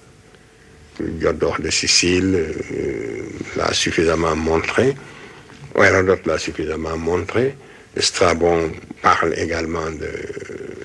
Diodore 1.00 1.62
de 1.62 1.70
Sicile 1.70 2.34
euh, 2.36 3.22
l'a 3.56 3.72
suffisamment 3.72 4.36
montré. 4.36 4.96
Hérodote 5.76 6.26
l'a 6.26 6.40
suffisamment 6.40 6.98
montré. 6.98 7.56
Strabon 7.96 8.72
parle 9.04 9.36
également 9.38 9.92
de, 9.92 10.10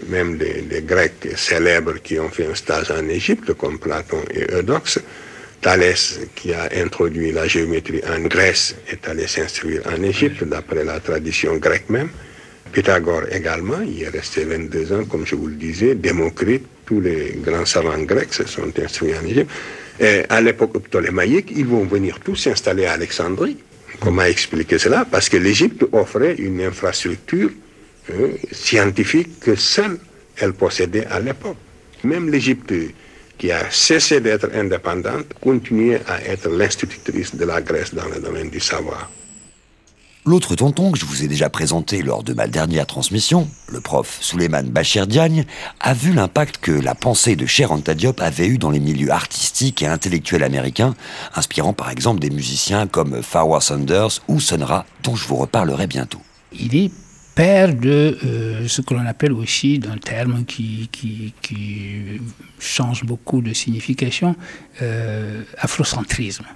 même 0.08 0.36
des, 0.36 0.62
des 0.62 0.82
Grecs 0.82 1.28
célèbres 1.36 1.94
qui 2.02 2.18
ont 2.18 2.28
fait 2.28 2.46
un 2.46 2.54
stage 2.54 2.90
en 2.90 3.08
Égypte, 3.08 3.52
comme 3.54 3.78
Platon 3.78 4.22
et 4.32 4.46
Eudoxe. 4.52 5.00
Thalès, 5.60 6.20
qui 6.34 6.52
a 6.52 6.68
introduit 6.76 7.32
la 7.32 7.48
géométrie 7.48 8.02
en 8.06 8.20
Grèce, 8.20 8.76
est 8.88 9.08
allé 9.08 9.26
s'instruire 9.26 9.82
en 9.86 10.02
Égypte, 10.02 10.44
d'après 10.44 10.84
la 10.84 11.00
tradition 11.00 11.56
grecque 11.56 11.90
même. 11.90 12.10
Pythagore 12.72 13.22
également, 13.32 13.80
il 13.80 14.02
est 14.02 14.08
resté 14.08 14.44
22 14.44 14.92
ans, 14.92 15.04
comme 15.06 15.26
je 15.26 15.34
vous 15.34 15.46
le 15.46 15.54
disais. 15.54 15.94
Démocrite, 15.94 16.66
tous 16.84 17.00
les 17.00 17.38
grands 17.42 17.64
savants 17.64 17.98
grecs 18.02 18.34
se 18.34 18.46
sont 18.46 18.72
instruits 18.78 19.14
en 19.16 19.26
Égypte. 19.26 19.50
Et 19.98 20.22
à 20.28 20.40
l'époque 20.40 20.78
ptolémaïque, 20.82 21.52
ils 21.56 21.66
vont 21.66 21.84
venir 21.84 22.20
tous 22.20 22.36
s'installer 22.36 22.84
à 22.84 22.92
Alexandrie. 22.92 23.56
Comment 24.00 24.22
expliquer 24.24 24.78
cela? 24.78 25.06
Parce 25.10 25.28
que 25.28 25.38
l'Égypte 25.38 25.84
offrait 25.92 26.34
une 26.34 26.60
infrastructure 26.60 27.50
euh, 28.10 28.36
scientifique 28.52 29.40
que 29.40 29.54
seule 29.54 29.98
elle 30.38 30.52
possédait 30.52 31.06
à 31.06 31.20
l'époque. 31.20 31.56
Même 32.04 32.30
l'Égypte, 32.30 32.72
qui 33.38 33.50
a 33.50 33.70
cessé 33.70 34.20
d'être 34.20 34.48
indépendante, 34.54 35.26
continuait 35.40 36.00
à 36.06 36.22
être 36.24 36.48
l'institutrice 36.48 37.34
de 37.34 37.44
la 37.44 37.60
Grèce 37.60 37.94
dans 37.94 38.06
le 38.06 38.20
domaine 38.20 38.50
du 38.50 38.60
savoir. 38.60 39.10
L'autre 40.24 40.56
tonton 40.56 40.90
que 40.90 40.98
je 40.98 41.04
vous 41.04 41.22
ai 41.22 41.28
déjà 41.28 41.48
présenté 41.48 42.02
lors 42.02 42.24
de 42.24 42.34
ma 42.34 42.48
dernière 42.48 42.86
transmission, 42.86 43.48
le 43.68 43.80
prof 43.80 44.18
Souleymane 44.20 44.70
Bachir 44.70 45.06
Diagne, 45.06 45.44
a 45.78 45.94
vu 45.94 46.12
l'impact 46.12 46.58
que 46.58 46.72
la 46.72 46.96
pensée 46.96 47.36
de 47.36 47.46
Cher 47.46 47.72
Diop 47.76 48.20
avait 48.20 48.48
eu 48.48 48.58
dans 48.58 48.72
les 48.72 48.80
milieux 48.80 49.12
artistiques 49.12 49.82
et 49.82 49.86
intellectuels 49.86 50.42
américains, 50.42 50.96
inspirant 51.36 51.74
par 51.74 51.90
exemple 51.90 52.18
des 52.18 52.30
musiciens 52.30 52.88
comme 52.88 53.22
Farwah 53.22 53.60
Sanders 53.60 54.20
ou 54.26 54.40
Sun 54.40 54.64
Ra, 54.64 54.84
dont 55.04 55.14
je 55.14 55.28
vous 55.28 55.36
reparlerai 55.36 55.86
bientôt. 55.86 56.20
Il 56.52 56.74
est 56.74 56.90
père 57.36 57.74
de 57.74 58.18
euh, 58.24 58.66
ce 58.66 58.80
que 58.80 58.94
l'on 58.94 59.06
appelle 59.06 59.32
aussi 59.32 59.78
d'un 59.78 59.98
terme 59.98 60.44
qui, 60.46 60.88
qui, 60.90 61.34
qui, 61.42 62.18
change 62.58 63.04
beaucoup 63.04 63.42
de 63.42 63.52
signification, 63.52 64.34
euh, 64.80 65.42
afrocentrisme. 65.58 66.46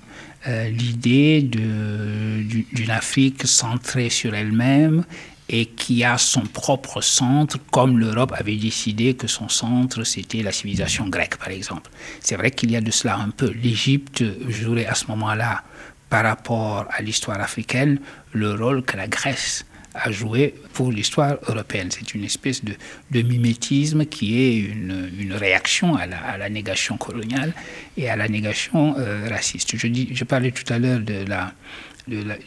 Euh, 0.48 0.70
l'idée 0.70 1.42
d'une 1.42 2.90
Afrique 2.90 3.46
centrée 3.46 4.08
sur 4.08 4.34
elle-même 4.34 5.04
et 5.50 5.66
qui 5.66 6.02
a 6.02 6.16
son 6.16 6.40
propre 6.40 7.02
centre, 7.02 7.58
comme 7.70 7.98
l'Europe 7.98 8.32
avait 8.34 8.56
décidé 8.56 9.12
que 9.12 9.26
son 9.26 9.50
centre, 9.50 10.04
c'était 10.04 10.42
la 10.42 10.52
civilisation 10.52 11.08
grecque, 11.08 11.36
par 11.36 11.50
exemple. 11.50 11.90
C'est 12.20 12.36
vrai 12.36 12.50
qu'il 12.52 12.70
y 12.70 12.76
a 12.76 12.80
de 12.80 12.90
cela 12.90 13.18
un 13.18 13.30
peu. 13.30 13.52
L'Égypte 13.62 14.24
jouerait 14.48 14.86
à 14.86 14.94
ce 14.94 15.06
moment-là, 15.08 15.62
par 16.08 16.24
rapport 16.24 16.86
à 16.90 17.02
l'histoire 17.02 17.40
africaine, 17.40 18.00
le 18.32 18.54
rôle 18.54 18.82
que 18.82 18.96
la 18.96 19.08
Grèce 19.08 19.66
a 19.94 20.10
joué 20.10 20.54
pour 20.72 20.92
l'histoire 20.92 21.38
européenne. 21.48 21.88
C'est 21.90 22.14
une 22.14 22.24
espèce 22.24 22.62
de, 22.64 23.22
mimétisme 23.22 24.06
qui 24.06 24.40
est 24.40 24.56
une, 24.58 25.32
réaction 25.32 25.96
à 25.96 26.06
la, 26.06 26.18
à 26.18 26.48
négation 26.48 26.96
coloniale 26.96 27.52
et 27.96 28.08
à 28.08 28.16
la 28.16 28.28
négation 28.28 28.96
euh, 28.98 29.28
raciste. 29.28 29.76
Je, 29.76 30.24
parlais 30.24 30.52
tout 30.52 30.70
à 30.72 30.78
l'heure 30.78 31.00
de 31.00 31.24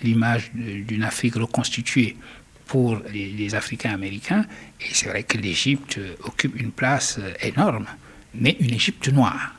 l'image 0.04 0.52
d'une 0.54 1.04
Afrique 1.04 1.36
reconstituée 1.36 2.16
pour 2.66 3.02
les, 3.14 3.56
Africains 3.56 3.94
américains, 3.94 4.46
et 4.82 4.94
c'est 4.94 5.08
vrai 5.08 5.24
que 5.24 5.38
l'Égypte 5.38 6.00
occupe 6.24 6.60
une 6.60 6.72
place 6.72 7.18
euh, 7.20 7.34
énorme, 7.42 7.86
mais 8.34 8.56
une 8.60 8.74
Égypte 8.74 9.10
noire. 9.10 9.54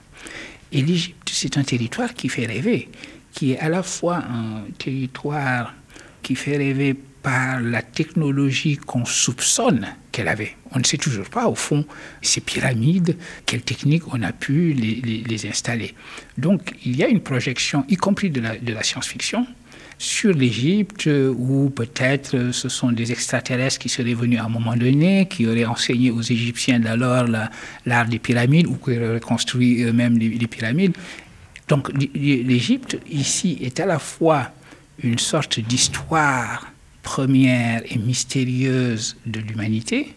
Et 0.73 0.83
l'Égypte, 0.83 1.31
c'est 1.31 1.57
un 1.59 1.63
territoire 1.63 2.15
qui 2.15 2.29
fait 2.29 2.47
rêver, 2.47 2.89
qui 3.33 3.53
est 3.53 3.59
à 3.59 3.69
la 3.69 3.83
fois 3.83 4.17
un 4.17 4.65
territoire 4.79 5.75
qui 6.23 6.35
fait 6.35 6.57
rêver 6.57 6.97
par 7.25 7.61
la 7.61 7.81
technologie 7.81 8.77
qu'on 8.77 9.07
soupçonne 9.07 9.89
qu'elle 10.13 10.29
avait. 10.29 10.55
On 10.73 10.79
ne 10.79 10.85
sait 10.85 10.99
toujours 10.99 11.29
pas, 11.31 11.49
au 11.49 11.55
fond, 11.55 11.87
ces 12.21 12.43
pyramides, 12.43 13.17
quelles 13.47 13.63
techniques 13.63 14.13
on 14.13 14.23
a 14.23 14.31
pu 14.31 14.75
les, 14.75 15.47
installer. 15.49 15.95
Donc, 16.37 16.75
il 16.85 16.95
y 16.97 17.03
a 17.03 17.09
une 17.09 17.21
projection, 17.21 17.85
y 17.89 17.97
compris 17.97 18.29
de 18.29 18.43
la, 18.43 18.83
science-fiction, 18.83 19.47
sur 19.97 20.35
l'Égypte, 20.35 21.09
où 21.09 21.71
peut-être 21.71 22.51
ce 22.53 22.69
sont 22.69 22.93
des 22.93 23.11
extraterrestres 23.11 23.79
qui 23.79 23.89
seraient 23.89 24.13
venus 24.13 24.39
à 24.39 24.45
un 24.45 24.51
moment 24.51 24.77
donné, 24.77 25.27
qui 25.27 25.47
auraient 25.47 25.65
enseigné 25.65 26.11
aux 26.11 26.21
Égyptiens 26.21 26.79
d'alors 26.79 27.27
l'art 27.87 28.07
des 28.07 28.19
pyramides, 28.19 28.67
ou 28.67 28.75
qui 28.75 28.99
auraient 28.99 29.21
construit 29.21 29.83
eux-mêmes 29.83 30.19
les 30.19 30.47
pyramides. 30.47 30.97
Donc, 31.69 31.91
l'Égypte, 32.15 32.99
ici, 33.11 33.57
est 33.63 33.81
à 33.81 33.87
la 33.87 33.99
fois 33.99 34.51
une 35.03 35.19
sorte 35.19 35.59
d'histoire 35.61 36.74
première 37.05 37.83
et 37.89 37.99
mystérieuse 37.99 39.17
de 39.27 39.39
l'humanité 39.39 40.17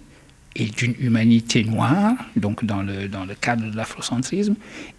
et 0.55 0.65
d'une 0.65 0.95
humanité 0.99 1.63
noire, 1.63 2.15
donc 2.35 2.65
dans 2.65 2.81
le, 2.81 3.07
dans 3.07 3.25
le 3.25 3.35
cadre 3.35 3.69
de 3.69 3.77
l'afrocentrisme, 3.77 4.55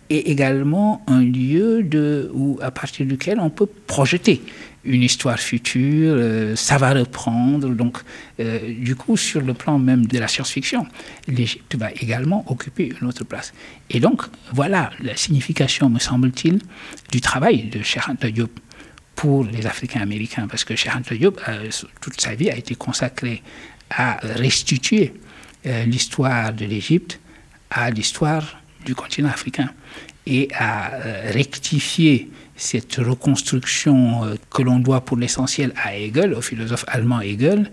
et 0.09 0.31
également 0.31 1.03
un 1.09 1.22
lieu 1.22 1.83
de, 1.83 2.31
où, 2.33 2.59
à 2.62 2.70
partir 2.70 3.05
duquel 3.05 3.40
on 3.40 3.51
peut 3.51 3.68
projeter 3.88 4.40
une 4.85 5.03
histoire 5.03 5.38
future, 5.38 6.14
euh, 6.16 6.55
ça 6.55 6.79
va 6.79 6.94
reprendre. 6.94 7.68
Donc, 7.70 7.98
euh, 8.38 8.72
du 8.79 8.94
coup, 8.94 9.16
sur 9.16 9.40
le 9.40 9.53
plan 9.53 9.79
même 9.79 10.07
de 10.07 10.18
la 10.18 10.29
science-fiction, 10.29 10.87
l'Égypte 11.27 11.74
va 11.74 11.90
également 11.92 12.44
occuper 12.51 12.92
une 13.01 13.09
autre 13.09 13.24
place. 13.24 13.53
Et 13.90 13.98
donc, 13.98 14.22
voilà 14.53 14.90
la 15.03 15.16
signification, 15.16 15.90
me 15.90 15.98
semble-t-il, 15.98 16.61
du 17.11 17.20
travail 17.20 17.64
de 17.64 17.83
Cheikh 17.83 18.09
Anta 18.09 18.31
Diop 18.31 18.61
pour 19.18 19.42
les 19.42 19.66
Africains 19.66 20.00
américains, 20.00 20.46
parce 20.46 20.62
que 20.62 20.76
Cheikh 20.76 20.94
Anta 20.94 21.16
Diop, 21.16 21.40
euh, 21.48 21.68
toute 22.00 22.20
sa 22.20 22.37
vie, 22.37 22.50
a 22.50 22.57
été 22.57 22.76
consacré 22.76 23.42
à 23.90 24.18
restituer 24.22 25.12
euh, 25.66 25.85
l'histoire 25.87 26.52
de 26.52 26.64
l'Égypte 26.64 27.18
à 27.68 27.90
l'histoire 27.90 28.61
du 28.87 28.94
continent 28.94 29.28
africain 29.28 29.70
et 30.24 30.48
à 30.54 30.94
euh, 30.94 31.33
rectifier 31.33 32.31
cette 32.54 32.94
reconstruction 32.94 34.37
que 34.50 34.62
l'on 34.62 34.78
doit 34.78 35.00
pour 35.00 35.16
l'essentiel 35.16 35.72
à 35.83 35.96
Hegel, 35.96 36.33
au 36.33 36.40
philosophe 36.40 36.85
allemand 36.87 37.20
Hegel, 37.20 37.72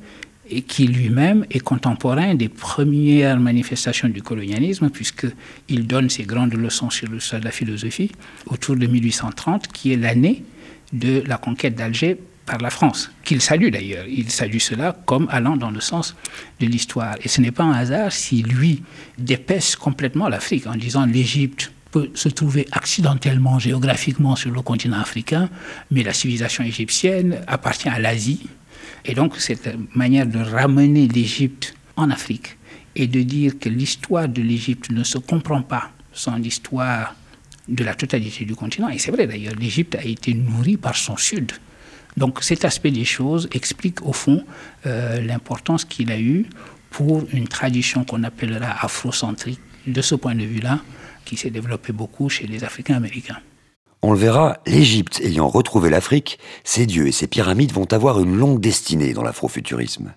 et 0.49 0.63
qui 0.63 0.87
lui-même 0.87 1.45
est 1.51 1.59
contemporain 1.59 2.33
des 2.33 2.49
premières 2.49 3.39
manifestations 3.39 4.09
du 4.09 4.23
colonialisme, 4.23 4.89
puisqu'il 4.89 5.85
donne 5.85 6.09
ses 6.09 6.23
grandes 6.23 6.55
leçons 6.55 6.89
sur 6.89 7.07
l'histoire 7.07 7.39
de 7.39 7.45
la 7.45 7.51
philosophie 7.51 8.11
autour 8.47 8.75
de 8.77 8.87
1830, 8.87 9.67
qui 9.67 9.93
est 9.93 9.97
l'année 9.97 10.43
de 10.93 11.23
la 11.25 11.37
conquête 11.37 11.75
d'Alger 11.75 12.17
par 12.45 12.59
la 12.59 12.69
France, 12.69 13.11
qu'il 13.23 13.41
salue 13.41 13.69
d'ailleurs. 13.69 14.05
Il 14.07 14.29
salue 14.29 14.59
cela 14.59 14.95
comme 15.05 15.27
allant 15.31 15.57
dans 15.57 15.71
le 15.71 15.81
sens 15.81 16.15
de 16.59 16.67
l'histoire. 16.67 17.15
Et 17.23 17.27
ce 17.27 17.41
n'est 17.41 17.51
pas 17.51 17.63
un 17.63 17.73
hasard 17.73 18.11
si 18.11 18.43
lui 18.43 18.83
dépaisse 19.17 19.75
complètement 19.75 20.29
l'Afrique 20.29 20.67
en 20.67 20.75
disant 20.75 21.05
l'Égypte 21.05 21.71
peut 21.91 22.11
se 22.13 22.29
trouver 22.29 22.67
accidentellement, 22.71 23.57
géographiquement 23.57 24.35
sur 24.35 24.51
le 24.51 24.61
continent 24.61 24.99
africain, 24.99 25.49
mais 25.91 26.03
la 26.03 26.13
civilisation 26.13 26.63
égyptienne 26.63 27.41
appartient 27.47 27.89
à 27.89 27.99
l'Asie. 27.99 28.47
Et 29.05 29.13
donc 29.13 29.37
cette 29.37 29.69
manière 29.95 30.27
de 30.27 30.39
ramener 30.39 31.07
l'Égypte 31.07 31.75
en 31.95 32.09
Afrique 32.09 32.57
et 32.95 33.07
de 33.07 33.21
dire 33.21 33.57
que 33.59 33.69
l'histoire 33.69 34.27
de 34.27 34.41
l'Égypte 34.41 34.91
ne 34.91 35.03
se 35.03 35.17
comprend 35.17 35.61
pas 35.61 35.91
sans 36.13 36.35
l'histoire 36.35 37.15
de 37.67 37.83
la 37.83 37.95
totalité 37.95 38.45
du 38.45 38.55
continent. 38.55 38.89
Et 38.89 38.99
c'est 38.99 39.11
vrai 39.11 39.27
d'ailleurs, 39.27 39.55
l'Égypte 39.55 39.95
a 39.95 40.03
été 40.03 40.33
nourrie 40.33 40.77
par 40.77 40.95
son 40.95 41.17
sud. 41.17 41.51
Donc 42.17 42.43
cet 42.43 42.63
aspect 42.65 42.91
des 42.91 43.05
choses 43.05 43.49
explique 43.51 44.05
au 44.05 44.13
fond 44.13 44.43
euh, 44.85 45.21
l'importance 45.21 45.83
qu'il 45.85 46.11
a 46.11 46.19
eue 46.19 46.45
pour 46.89 47.23
une 47.33 47.47
tradition 47.47 48.05
qu'on 48.05 48.23
appellera 48.23 48.83
afrocentrique, 48.83 49.59
de 49.85 50.01
ce 50.01 50.15
point 50.15 50.33
de 50.33 50.43
vue-là, 50.43 50.79
qui 51.25 51.35
s'est 51.35 51.49
développée 51.49 51.91
beaucoup 51.91 52.29
chez 52.29 52.47
les 52.47 52.63
Africains 52.63 52.95
américains. 52.95 53.39
On 54.01 54.13
le 54.13 54.17
verra, 54.17 54.59
l'Égypte 54.65 55.19
ayant 55.21 55.47
retrouvé 55.47 55.89
l'Afrique, 55.89 56.39
ses 56.63 56.85
dieux 56.85 57.07
et 57.07 57.11
ses 57.11 57.27
pyramides 57.27 57.71
vont 57.71 57.91
avoir 57.91 58.19
une 58.19 58.35
longue 58.35 58.61
destinée 58.61 59.13
dans 59.13 59.23
l'afrofuturisme. 59.23 60.13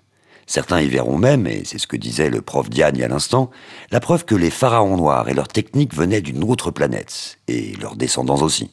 Certains 0.48 0.80
y 0.80 0.88
verront 0.88 1.18
même, 1.18 1.46
et 1.46 1.62
c'est 1.66 1.76
ce 1.76 1.86
que 1.86 1.98
disait 1.98 2.30
le 2.30 2.40
prof 2.40 2.70
Diagne 2.70 3.02
à 3.02 3.08
l'instant, 3.08 3.50
la 3.90 4.00
preuve 4.00 4.24
que 4.24 4.34
les 4.34 4.50
pharaons 4.50 4.96
noirs 4.96 5.28
et 5.28 5.34
leurs 5.34 5.46
techniques 5.46 5.94
venaient 5.94 6.22
d'une 6.22 6.42
autre 6.42 6.70
planète, 6.70 7.38
et 7.48 7.76
leurs 7.76 7.96
descendants 7.96 8.40
aussi. 8.40 8.70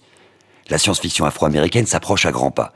La 0.70 0.78
science-fiction 0.78 1.26
afro-américaine 1.26 1.86
s'approche 1.86 2.26
à 2.26 2.32
grands 2.32 2.50
pas, 2.50 2.74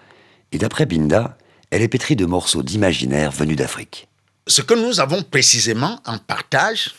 et 0.51 0.57
d'après 0.57 0.85
Binda, 0.85 1.37
elle 1.71 1.81
est 1.81 1.87
pétrie 1.87 2.17
de 2.17 2.25
morceaux 2.25 2.61
d'imaginaire 2.61 3.31
venus 3.31 3.55
d'Afrique. 3.55 4.09
Ce 4.47 4.61
que 4.61 4.73
nous 4.73 4.99
avons 4.99 5.23
précisément 5.23 6.01
en 6.05 6.17
partage, 6.17 6.93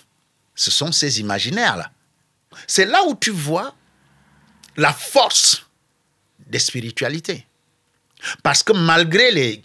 ce 0.55 0.71
sont 0.71 0.93
ces 0.93 1.21
imaginaires-là. 1.21 1.91
C'est 2.67 2.87
là 2.87 3.05
où 3.09 3.15
tu 3.15 3.31
vois 3.31 3.75
la 4.79 4.95
force 4.95 5.67
des 6.47 6.59
spiritualités. 6.59 7.47
Parce 8.43 8.63
que 8.63 8.73
malgré 8.73 9.33
les 9.33 9.61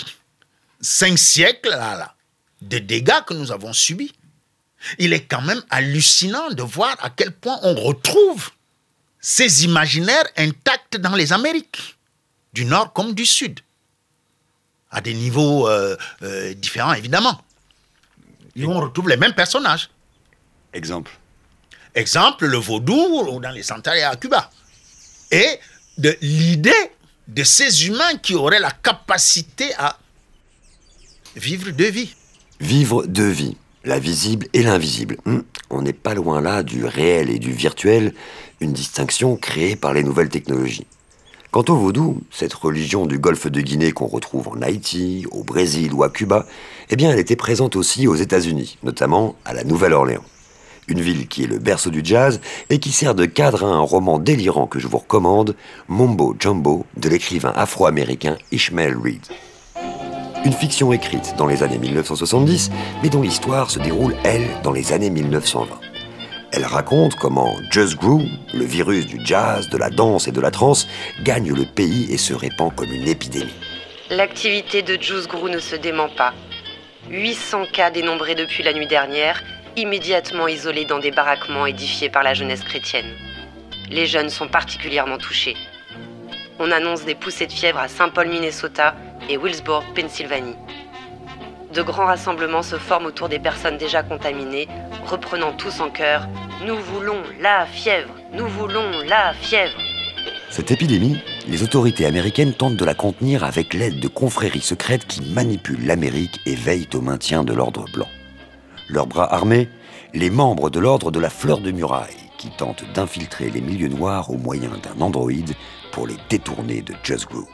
cinq 0.82 1.18
siècles 1.18 1.70
là, 1.70 1.96
là, 1.96 2.15
de 2.66 2.80
dégâts 2.80 3.24
que 3.26 3.34
nous 3.34 3.52
avons 3.52 3.74
subis, 3.74 4.14
il 5.00 5.14
est 5.14 5.26
quand 5.26 5.42
même 5.42 5.64
hallucinant 5.70 6.50
de 6.52 6.64
voir 6.64 6.96
à 7.00 7.10
quel 7.10 7.32
point 7.32 7.60
on 7.64 7.74
retrouve 7.76 8.52
ces 9.20 9.66
imaginaires 9.66 10.26
intacts 10.38 10.98
dans 10.98 11.16
les 11.16 11.34
Amériques, 11.34 11.98
du 12.54 12.66
Nord 12.66 12.94
comme 12.94 13.14
du 13.14 13.26
Sud, 13.26 13.60
à 14.92 15.02
des 15.02 15.14
niveaux 15.14 15.68
euh, 15.68 15.98
euh, 16.22 16.54
différents 16.54 16.94
évidemment. 16.94 17.42
Et 18.56 18.66
on 18.66 18.80
retrouve 18.80 19.10
les 19.10 19.18
mêmes 19.18 19.34
personnages. 19.34 19.90
Exemple. 20.74 21.12
Exemple, 21.94 22.46
le 22.46 22.58
vaudou 22.58 23.40
dans 23.40 23.52
les 23.52 23.64
Santaria 23.64 24.10
à 24.10 24.16
Cuba. 24.16 24.50
Et 25.32 25.60
de 25.98 26.16
l'idée 26.22 26.92
de 27.28 27.44
ces 27.44 27.88
humains 27.88 28.18
qui 28.18 28.36
auraient 28.36 28.60
la 28.60 28.72
capacité 28.72 29.74
à 29.76 29.98
vivre 31.36 31.72
deux 31.72 31.90
vies. 31.90 32.14
Vivre 32.62 33.06
deux 33.06 33.28
vies, 33.28 33.58
la 33.84 34.00
visible 34.00 34.48
et 34.54 34.64
l'invisible. 34.64 35.18
Hum, 35.26 35.44
on 35.70 35.82
n'est 35.82 35.92
pas 35.92 36.14
loin 36.14 36.40
là 36.40 36.64
du 36.64 36.86
réel 36.86 37.30
et 37.30 37.38
du 37.38 37.52
virtuel, 37.52 38.14
une 38.62 38.72
distinction 38.72 39.36
créée 39.36 39.76
par 39.76 39.94
les 39.94 40.04
nouvelles 40.04 40.30
technologies. 40.30 40.88
Quant 41.52 41.66
au 41.68 41.76
vaudou, 41.76 42.22
cette 42.32 42.54
religion 42.54 43.06
du 43.06 43.20
golfe 43.20 43.48
de 43.48 43.60
Guinée 43.60 43.92
qu'on 43.92 44.08
retrouve 44.08 44.48
en 44.48 44.62
Haïti, 44.62 45.26
au 45.32 45.44
Brésil 45.44 45.94
ou 45.94 46.04
à 46.04 46.10
Cuba, 46.10 46.46
eh 46.90 47.04
elle 47.04 47.20
était 47.20 47.36
présente 47.36 47.76
aussi 47.76 48.08
aux 48.08 48.16
États-Unis, 48.16 48.78
notamment 48.84 49.36
à 49.44 49.54
la 49.54 49.66
Nouvelle-Orléans. 49.66 50.24
une 50.88 51.02
ville 51.02 51.28
qui 51.28 51.44
est 51.44 51.48
le 51.48 51.60
berceau 51.60 51.90
du 51.90 52.02
jazz 52.04 52.40
et 52.70 52.80
qui 52.80 52.94
sert 52.94 53.16
de 53.16 53.26
cadre 53.26 53.66
à 53.66 53.68
un 53.68 53.80
roman 53.80 54.18
délirant 54.18 54.68
que 54.68 54.80
je 54.80 54.88
vous 54.88 55.00
recommande, 55.00 55.56
Mombo 55.90 56.36
Jumbo, 56.40 56.86
de 56.96 57.10
l'écrivain 57.10 57.52
afro-américain 57.54 58.38
Ishmael 58.52 58.96
Reed. 58.96 59.26
Une 60.46 60.54
fiction 60.54 60.94
écrite 60.94 61.34
dans 61.40 61.48
les 61.48 61.64
années 61.64 61.80
1970, 61.80 62.70
mais 63.02 63.10
dont 63.10 63.24
l'histoire 63.24 63.72
se 63.72 63.80
déroule, 63.80 64.16
elle, 64.24 64.48
dans 64.62 64.72
les 64.72 64.94
années 64.94 65.10
1920. 65.10 65.80
Elle 66.52 66.66
raconte 66.66 67.16
comment 67.16 67.56
Just 67.72 67.98
Grew, 67.98 68.22
le 68.54 68.64
virus 68.64 69.08
du 69.08 69.20
jazz, 69.26 69.68
de 69.70 69.78
la 69.78 69.90
danse 69.90 70.28
et 70.28 70.32
de 70.32 70.40
la 70.40 70.52
trance, 70.52 70.88
gagne 71.24 71.52
le 71.52 71.66
pays 71.66 72.14
et 72.14 72.18
se 72.18 72.36
répand 72.36 72.74
comme 72.76 72.94
une 72.94 73.08
épidémie. 73.08 73.56
L'activité 74.12 74.84
de 74.84 75.02
Juice 75.02 75.28
Grew 75.28 75.50
ne 75.50 75.58
se 75.58 75.76
dément 75.76 76.10
pas. 76.10 76.32
800 77.10 77.66
cas 77.74 77.90
dénombrés 77.90 78.36
depuis 78.36 78.62
la 78.62 78.74
nuit 78.74 78.88
dernière, 78.88 79.42
immédiatement 79.76 80.48
isolés 80.48 80.86
dans 80.86 81.00
des 81.00 81.12
baraquements 81.12 81.66
édifiés 81.66 82.10
par 82.10 82.22
la 82.22 82.36
jeunesse 82.36 82.64
chrétienne. 82.64 83.16
Les 83.90 84.06
jeunes 84.06 84.30
sont 84.30 84.48
particulièrement 84.48 85.18
touchés. 85.18 85.56
On 86.60 86.72
annonce 86.72 87.04
des 87.04 87.16
poussées 87.16 87.48
de 87.48 87.52
fièvre 87.52 87.80
à 87.80 87.88
Saint 87.88 88.10
Paul, 88.10 88.30
Minnesota 88.30 88.94
et 89.30 89.38
Willsburg, 89.38 89.84
Pennsylvanie. 89.96 90.56
De 91.74 91.82
grands 91.82 92.06
rassemblements 92.06 92.64
se 92.64 92.78
forment 92.78 93.08
autour 93.08 93.28
des 93.28 93.40
personnes 93.40 93.78
déjà 93.78 94.02
contaminées, 94.04 94.68
reprenant 95.06 95.52
tous 95.54 95.82
en 95.82 95.90
chœur 95.90 96.28
Nous 96.66 96.76
voulons 96.76 97.22
la 97.42 97.66
fièvre, 97.66 98.14
nous 98.34 98.48
voulons 98.48 98.90
la 99.08 99.34
fièvre. 99.34 99.78
Cette 100.50 100.72
épidémie, 100.72 101.18
les 101.48 101.64
autorités 101.64 102.06
américaines 102.06 102.54
tentent 102.54 102.78
de 102.78 102.86
la 102.86 102.94
contenir 102.94 103.44
avec 103.44 103.74
l'aide 103.74 104.00
de 104.00 104.08
confréries 104.08 104.62
secrètes 104.62 105.06
qui 105.06 105.22
manipulent 105.22 105.86
l'Amérique 105.86 106.40
et 106.46 106.56
veillent 106.56 106.88
au 106.94 107.02
maintien 107.02 107.44
de 107.44 107.54
l'ordre 107.54 107.86
blanc. 107.94 108.08
Leurs 108.88 109.08
bras 109.08 109.34
armés, 109.34 109.68
les 110.14 110.30
membres 110.30 110.70
de 110.70 110.80
l'ordre 110.80 111.12
de 111.12 111.20
la 111.20 111.30
fleur 111.30 111.60
de 111.60 111.72
muraille, 111.72 112.16
qui 112.38 112.52
tentent 112.52 112.86
d'infiltrer 112.94 113.50
les 113.50 113.62
milieux 113.62 113.90
noirs 113.90 114.30
au 114.30 114.38
moyen 114.38 114.72
d'un 114.82 115.02
androïde 115.02 115.56
pour 115.92 116.08
les 116.08 116.16
détourner 116.30 116.82
de 116.82 116.94
Just 117.04 117.28
Grew. 117.28 117.46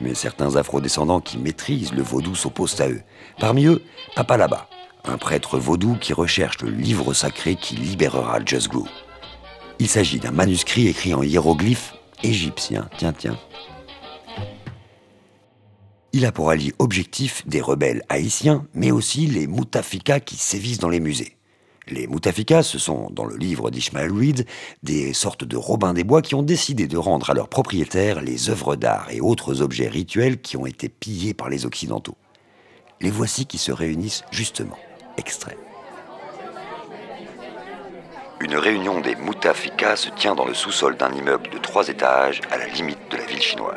Mais 0.00 0.14
certains 0.14 0.56
afrodescendants 0.56 1.20
qui 1.20 1.38
maîtrisent 1.38 1.92
le 1.92 2.02
vaudou 2.02 2.34
s'opposent 2.34 2.80
à 2.80 2.88
eux. 2.88 3.02
Parmi 3.38 3.66
eux, 3.66 3.82
Papa 4.16 4.36
Laba, 4.36 4.68
un 5.04 5.18
prêtre 5.18 5.58
vaudou 5.58 5.96
qui 6.00 6.12
recherche 6.12 6.60
le 6.62 6.70
livre 6.70 7.12
sacré 7.14 7.56
qui 7.56 7.76
libérera 7.76 8.40
Just 8.44 8.68
Grew. 8.68 8.88
Il 9.78 9.88
s'agit 9.88 10.18
d'un 10.18 10.30
manuscrit 10.30 10.88
écrit 10.88 11.14
en 11.14 11.22
hiéroglyphes 11.22 11.94
égyptiens. 12.22 12.88
Tiens, 12.96 13.12
tiens. 13.12 13.38
Il 16.12 16.26
a 16.26 16.32
pour 16.32 16.50
allié 16.50 16.72
objectif 16.78 17.46
des 17.46 17.60
rebelles 17.60 18.02
haïtiens, 18.08 18.66
mais 18.72 18.92
aussi 18.92 19.26
les 19.26 19.48
Moutafikas 19.48 20.20
qui 20.20 20.36
sévissent 20.36 20.78
dans 20.78 20.88
les 20.88 21.00
musées. 21.00 21.36
Les 21.86 22.06
Moutafikas, 22.06 22.62
ce 22.62 22.78
sont, 22.78 23.08
dans 23.10 23.26
le 23.26 23.36
livre 23.36 23.70
d'Ishmael 23.70 24.10
Reed, 24.10 24.46
des 24.82 25.12
sortes 25.12 25.44
de 25.44 25.56
Robins 25.56 25.92
des 25.92 26.04
Bois 26.04 26.22
qui 26.22 26.34
ont 26.34 26.42
décidé 26.42 26.86
de 26.86 26.96
rendre 26.96 27.28
à 27.28 27.34
leurs 27.34 27.48
propriétaires 27.48 28.22
les 28.22 28.48
œuvres 28.48 28.74
d'art 28.74 29.08
et 29.10 29.20
autres 29.20 29.60
objets 29.60 29.88
rituels 29.88 30.40
qui 30.40 30.56
ont 30.56 30.64
été 30.64 30.88
pillés 30.88 31.34
par 31.34 31.50
les 31.50 31.66
Occidentaux. 31.66 32.16
Les 33.02 33.10
voici 33.10 33.44
qui 33.44 33.58
se 33.58 33.70
réunissent 33.70 34.24
justement. 34.30 34.78
Extrait. 35.18 35.58
Une 38.40 38.56
réunion 38.56 39.00
des 39.00 39.14
Moutafikas 39.16 39.96
se 39.96 40.10
tient 40.10 40.34
dans 40.34 40.46
le 40.46 40.54
sous-sol 40.54 40.96
d'un 40.96 41.12
immeuble 41.12 41.50
de 41.50 41.58
trois 41.58 41.88
étages 41.88 42.40
à 42.50 42.56
la 42.56 42.66
limite 42.66 43.10
de 43.10 43.18
la 43.18 43.24
ville 43.24 43.42
chinoise. 43.42 43.76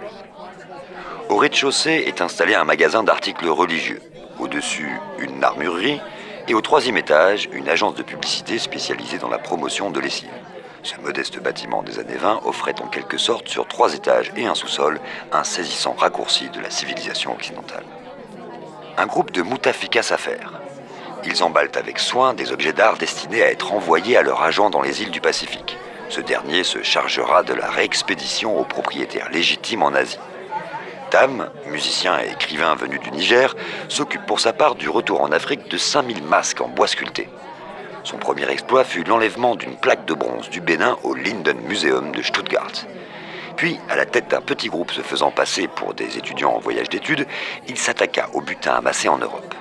Au 1.30 1.36
rez-de-chaussée 1.36 2.06
est 2.08 2.22
installé 2.22 2.56
un 2.56 2.64
magasin 2.64 3.04
d'articles 3.04 3.50
religieux. 3.50 4.02
Au-dessus, 4.40 4.92
une 5.20 5.44
armurerie 5.44 6.00
et 6.48 6.54
au 6.54 6.62
troisième 6.62 6.98
étage, 6.98 7.50
une 7.52 7.68
agence 7.68 7.96
de 7.96 8.04
publicité 8.04 8.58
spécialisée 8.58 9.18
dans 9.18 9.30
la 9.30 9.38
promotion 9.38 9.90
de 9.90 10.00
lessive. 10.00 10.30
Ce 10.84 10.96
modeste 11.02 11.42
bâtiment 11.42 11.84
des 11.84 12.00
années 12.00 12.16
20 12.16 12.42
offrait 12.46 12.82
en 12.82 12.88
quelque 12.88 13.18
sorte 13.18 13.50
sur 13.50 13.68
trois 13.68 13.94
étages 13.94 14.32
et 14.38 14.46
un 14.46 14.56
sous-sol 14.56 15.02
un 15.34 15.44
saisissant 15.44 15.94
raccourci 15.98 16.50
de 16.50 16.62
la 16.62 16.70
civilisation 16.70 17.34
occidentale. 17.34 17.84
Un 18.98 19.06
groupe 19.06 19.32
de 19.32 19.42
moutafikas 19.42 20.04
s'affaire. 20.04 20.54
Ils 21.26 21.44
emballent 21.44 21.72
avec 21.76 22.00
soin 22.00 22.34
des 22.34 22.54
objets 22.54 22.72
d'art 22.72 22.98
destinés 22.98 23.44
à 23.44 23.52
être 23.52 23.74
envoyés 23.74 24.16
à 24.16 24.22
leur 24.22 24.42
agent 24.42 24.70
dans 24.70 24.82
les 24.82 25.02
îles 25.02 25.12
du 25.12 25.20
Pacifique. 25.20 25.78
Ce 26.08 26.22
dernier 26.22 26.64
se 26.64 26.82
chargera 26.82 27.44
de 27.44 27.54
la 27.54 27.70
réexpédition 27.70 28.58
aux 28.58 28.64
propriétaires 28.64 29.30
légitimes 29.30 29.84
en 29.84 29.94
Asie. 29.94 30.20
Tam, 31.10 31.50
musicien 31.68 32.20
et 32.20 32.32
écrivain 32.32 32.76
venu 32.76 33.00
du 33.00 33.12
Niger, 33.12 33.56
s'occupe 33.88 34.26
pour 34.26 34.40
sa 34.40 34.52
part 34.52 34.76
du 34.76 34.90
retour 34.90 35.22
en 35.22 35.32
Afrique 35.32 35.70
de 35.70 35.78
5000 35.78 36.24
masques 36.24 36.60
en 36.62 36.68
bois 36.68 36.88
sculpté. 36.88 37.30
Son 38.04 38.18
premier 38.18 38.50
exploit 38.50 38.84
fut 38.84 39.04
l'enlèvement 39.04 39.56
d'une 39.56 39.78
plaque 39.78 40.06
de 40.06 40.14
bronze 40.14 40.50
du 40.50 40.60
Bénin 40.62 40.98
au 41.04 41.14
Linden 41.14 41.60
Museum 41.62 42.12
de 42.12 42.22
Stuttgart. 42.22 42.72
Puis, 43.56 43.80
à 43.90 43.96
la 43.96 44.06
tête 44.06 44.28
d'un 44.30 44.42
petit 44.42 44.68
groupe 44.70 44.92
se 44.92 45.02
faisant 45.02 45.32
passer 45.32 45.68
pour 45.68 45.94
des 45.94 46.18
étudiants 46.18 46.52
en 46.54 46.60
voyage 46.60 46.90
d'études, 46.90 47.26
il 47.68 47.78
s'attaqua 47.78 48.30
au 48.34 48.42
butin 48.42 48.74
amassé 48.74 49.08
en 49.10 49.18
Europe. 49.18 49.56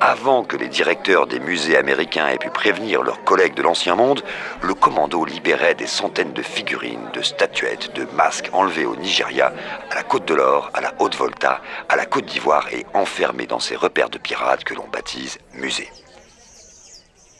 Avant 0.00 0.44
que 0.44 0.56
les 0.56 0.68
directeurs 0.68 1.26
des 1.26 1.38
musées 1.38 1.76
américains 1.76 2.28
aient 2.28 2.38
pu 2.38 2.50
prévenir 2.50 3.02
leurs 3.02 3.22
collègues 3.24 3.54
de 3.54 3.62
l'Ancien 3.62 3.94
Monde, 3.94 4.22
le 4.62 4.74
commando 4.74 5.24
libérait 5.24 5.74
des 5.74 5.86
centaines 5.86 6.32
de 6.32 6.42
figurines, 6.42 7.08
de 7.12 7.22
statuettes, 7.22 7.94
de 7.94 8.04
masques 8.16 8.50
enlevés 8.52 8.86
au 8.86 8.96
Nigeria, 8.96 9.52
à 9.90 9.94
la 9.94 10.02
Côte 10.02 10.26
de 10.26 10.34
l'Or, 10.34 10.70
à 10.74 10.80
la 10.80 10.92
Haute-Volta, 10.98 11.60
à 11.88 11.96
la 11.96 12.06
Côte 12.06 12.26
d'Ivoire 12.26 12.66
et 12.72 12.84
enfermés 12.94 13.46
dans 13.46 13.60
ces 13.60 13.76
repères 13.76 14.10
de 14.10 14.18
pirates 14.18 14.64
que 14.64 14.74
l'on 14.74 14.88
baptise 14.88 15.38
musées. 15.54 15.90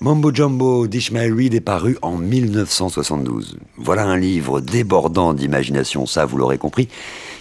Mambo 0.02 0.34
Jumbo 0.34 0.88
d'Ishmael 0.88 1.32
Reed 1.32 1.54
est 1.54 1.60
paru 1.60 1.96
en 2.02 2.16
1972. 2.16 3.56
Voilà 3.76 4.02
un 4.02 4.16
livre 4.16 4.60
débordant 4.60 5.32
d'imagination, 5.32 6.06
ça 6.06 6.24
vous 6.24 6.38
l'aurez 6.38 6.58
compris, 6.58 6.88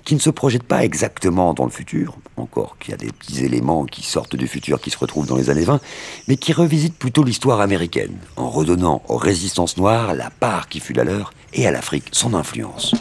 qui 0.06 0.14
ne 0.14 0.20
se 0.20 0.30
projette 0.30 0.62
pas 0.62 0.84
exactement 0.84 1.56
dans 1.56 1.64
le 1.64 1.72
futur, 1.72 2.18
encore 2.38 2.78
qu'il 2.78 2.92
y 2.92 2.94
a 2.94 2.98
des 2.98 3.12
petits 3.12 3.44
éléments 3.44 3.86
qui 3.86 4.04
sortent 4.04 4.36
du 4.36 4.46
futur 4.46 4.80
qui 4.80 4.92
se 4.92 5.00
retrouvent 5.00 5.26
dans 5.26 5.38
les 5.38 5.50
années 5.50 5.64
20, 5.64 5.82
mais 6.28 6.38
qui 6.38 6.54
revisite 6.54 6.94
plutôt 6.94 7.24
l'histoire 7.24 7.62
américaine, 7.62 8.16
en 8.36 8.52
redonnant 8.52 9.02
aux 9.08 9.18
résistances 9.18 9.78
noires 9.78 10.14
la 10.14 10.30
part 10.30 10.70
qui 10.70 10.82
fut 10.82 10.94
la 10.94 11.04
leur 11.04 11.34
et 11.56 11.66
à 11.66 11.72
l'Afrique 11.72 12.10
son 12.12 12.36
influence. 12.36 12.94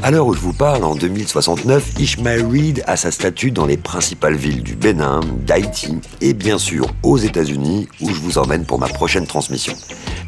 À 0.00 0.10
l'heure 0.10 0.26
où 0.26 0.34
je 0.34 0.40
vous 0.40 0.52
parle, 0.52 0.84
en 0.84 0.94
2069, 0.94 1.98
Ishmael 1.98 2.44
Reed 2.46 2.82
a 2.86 2.96
sa 2.96 3.10
statue 3.10 3.50
dans 3.50 3.66
les 3.66 3.76
principales 3.76 4.34
villes 4.34 4.62
du 4.62 4.74
Bénin, 4.74 5.20
d'Haïti 5.46 5.98
et 6.20 6.32
bien 6.34 6.58
sûr 6.58 6.86
aux 7.02 7.18
États-Unis 7.18 7.88
où 8.00 8.08
je 8.08 8.20
vous 8.20 8.38
emmène 8.38 8.64
pour 8.64 8.78
ma 8.78 8.88
prochaine 8.88 9.26
transmission. 9.26 9.74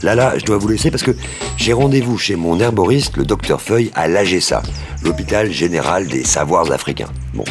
Là, 0.03 0.15
là, 0.15 0.35
je 0.37 0.45
dois 0.45 0.59
vous 0.59 0.69
laisser 0.69 0.91
parce 0.91 1.03
que 1.03 1.17
j'ai 1.57 1.73
rendez-vous 1.73 2.19
chez 2.19 2.37
mon 2.37 2.61
herboriste, 2.61 3.17
le 3.17 3.25
docteur 3.25 3.61
Feuille, 3.61 3.91
à 3.95 4.07
l'AGESA, 4.07 4.63
l'hôpital 5.03 5.51
général 5.51 6.07
des 6.07 6.25
savoirs 6.25 6.71
africains. 6.71 7.11
Bon, 7.33 7.45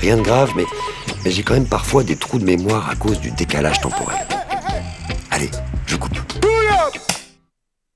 rien 0.00 0.16
de 0.16 0.22
grave, 0.22 0.52
mais, 0.56 0.66
mais 1.24 1.30
j'ai 1.30 1.42
quand 1.42 1.54
même 1.54 1.66
parfois 1.66 2.04
des 2.04 2.16
trous 2.16 2.38
de 2.38 2.44
mémoire 2.44 2.90
à 2.90 2.94
cause 2.94 3.20
du 3.20 3.30
décalage 3.30 3.80
temporel. 3.80 4.18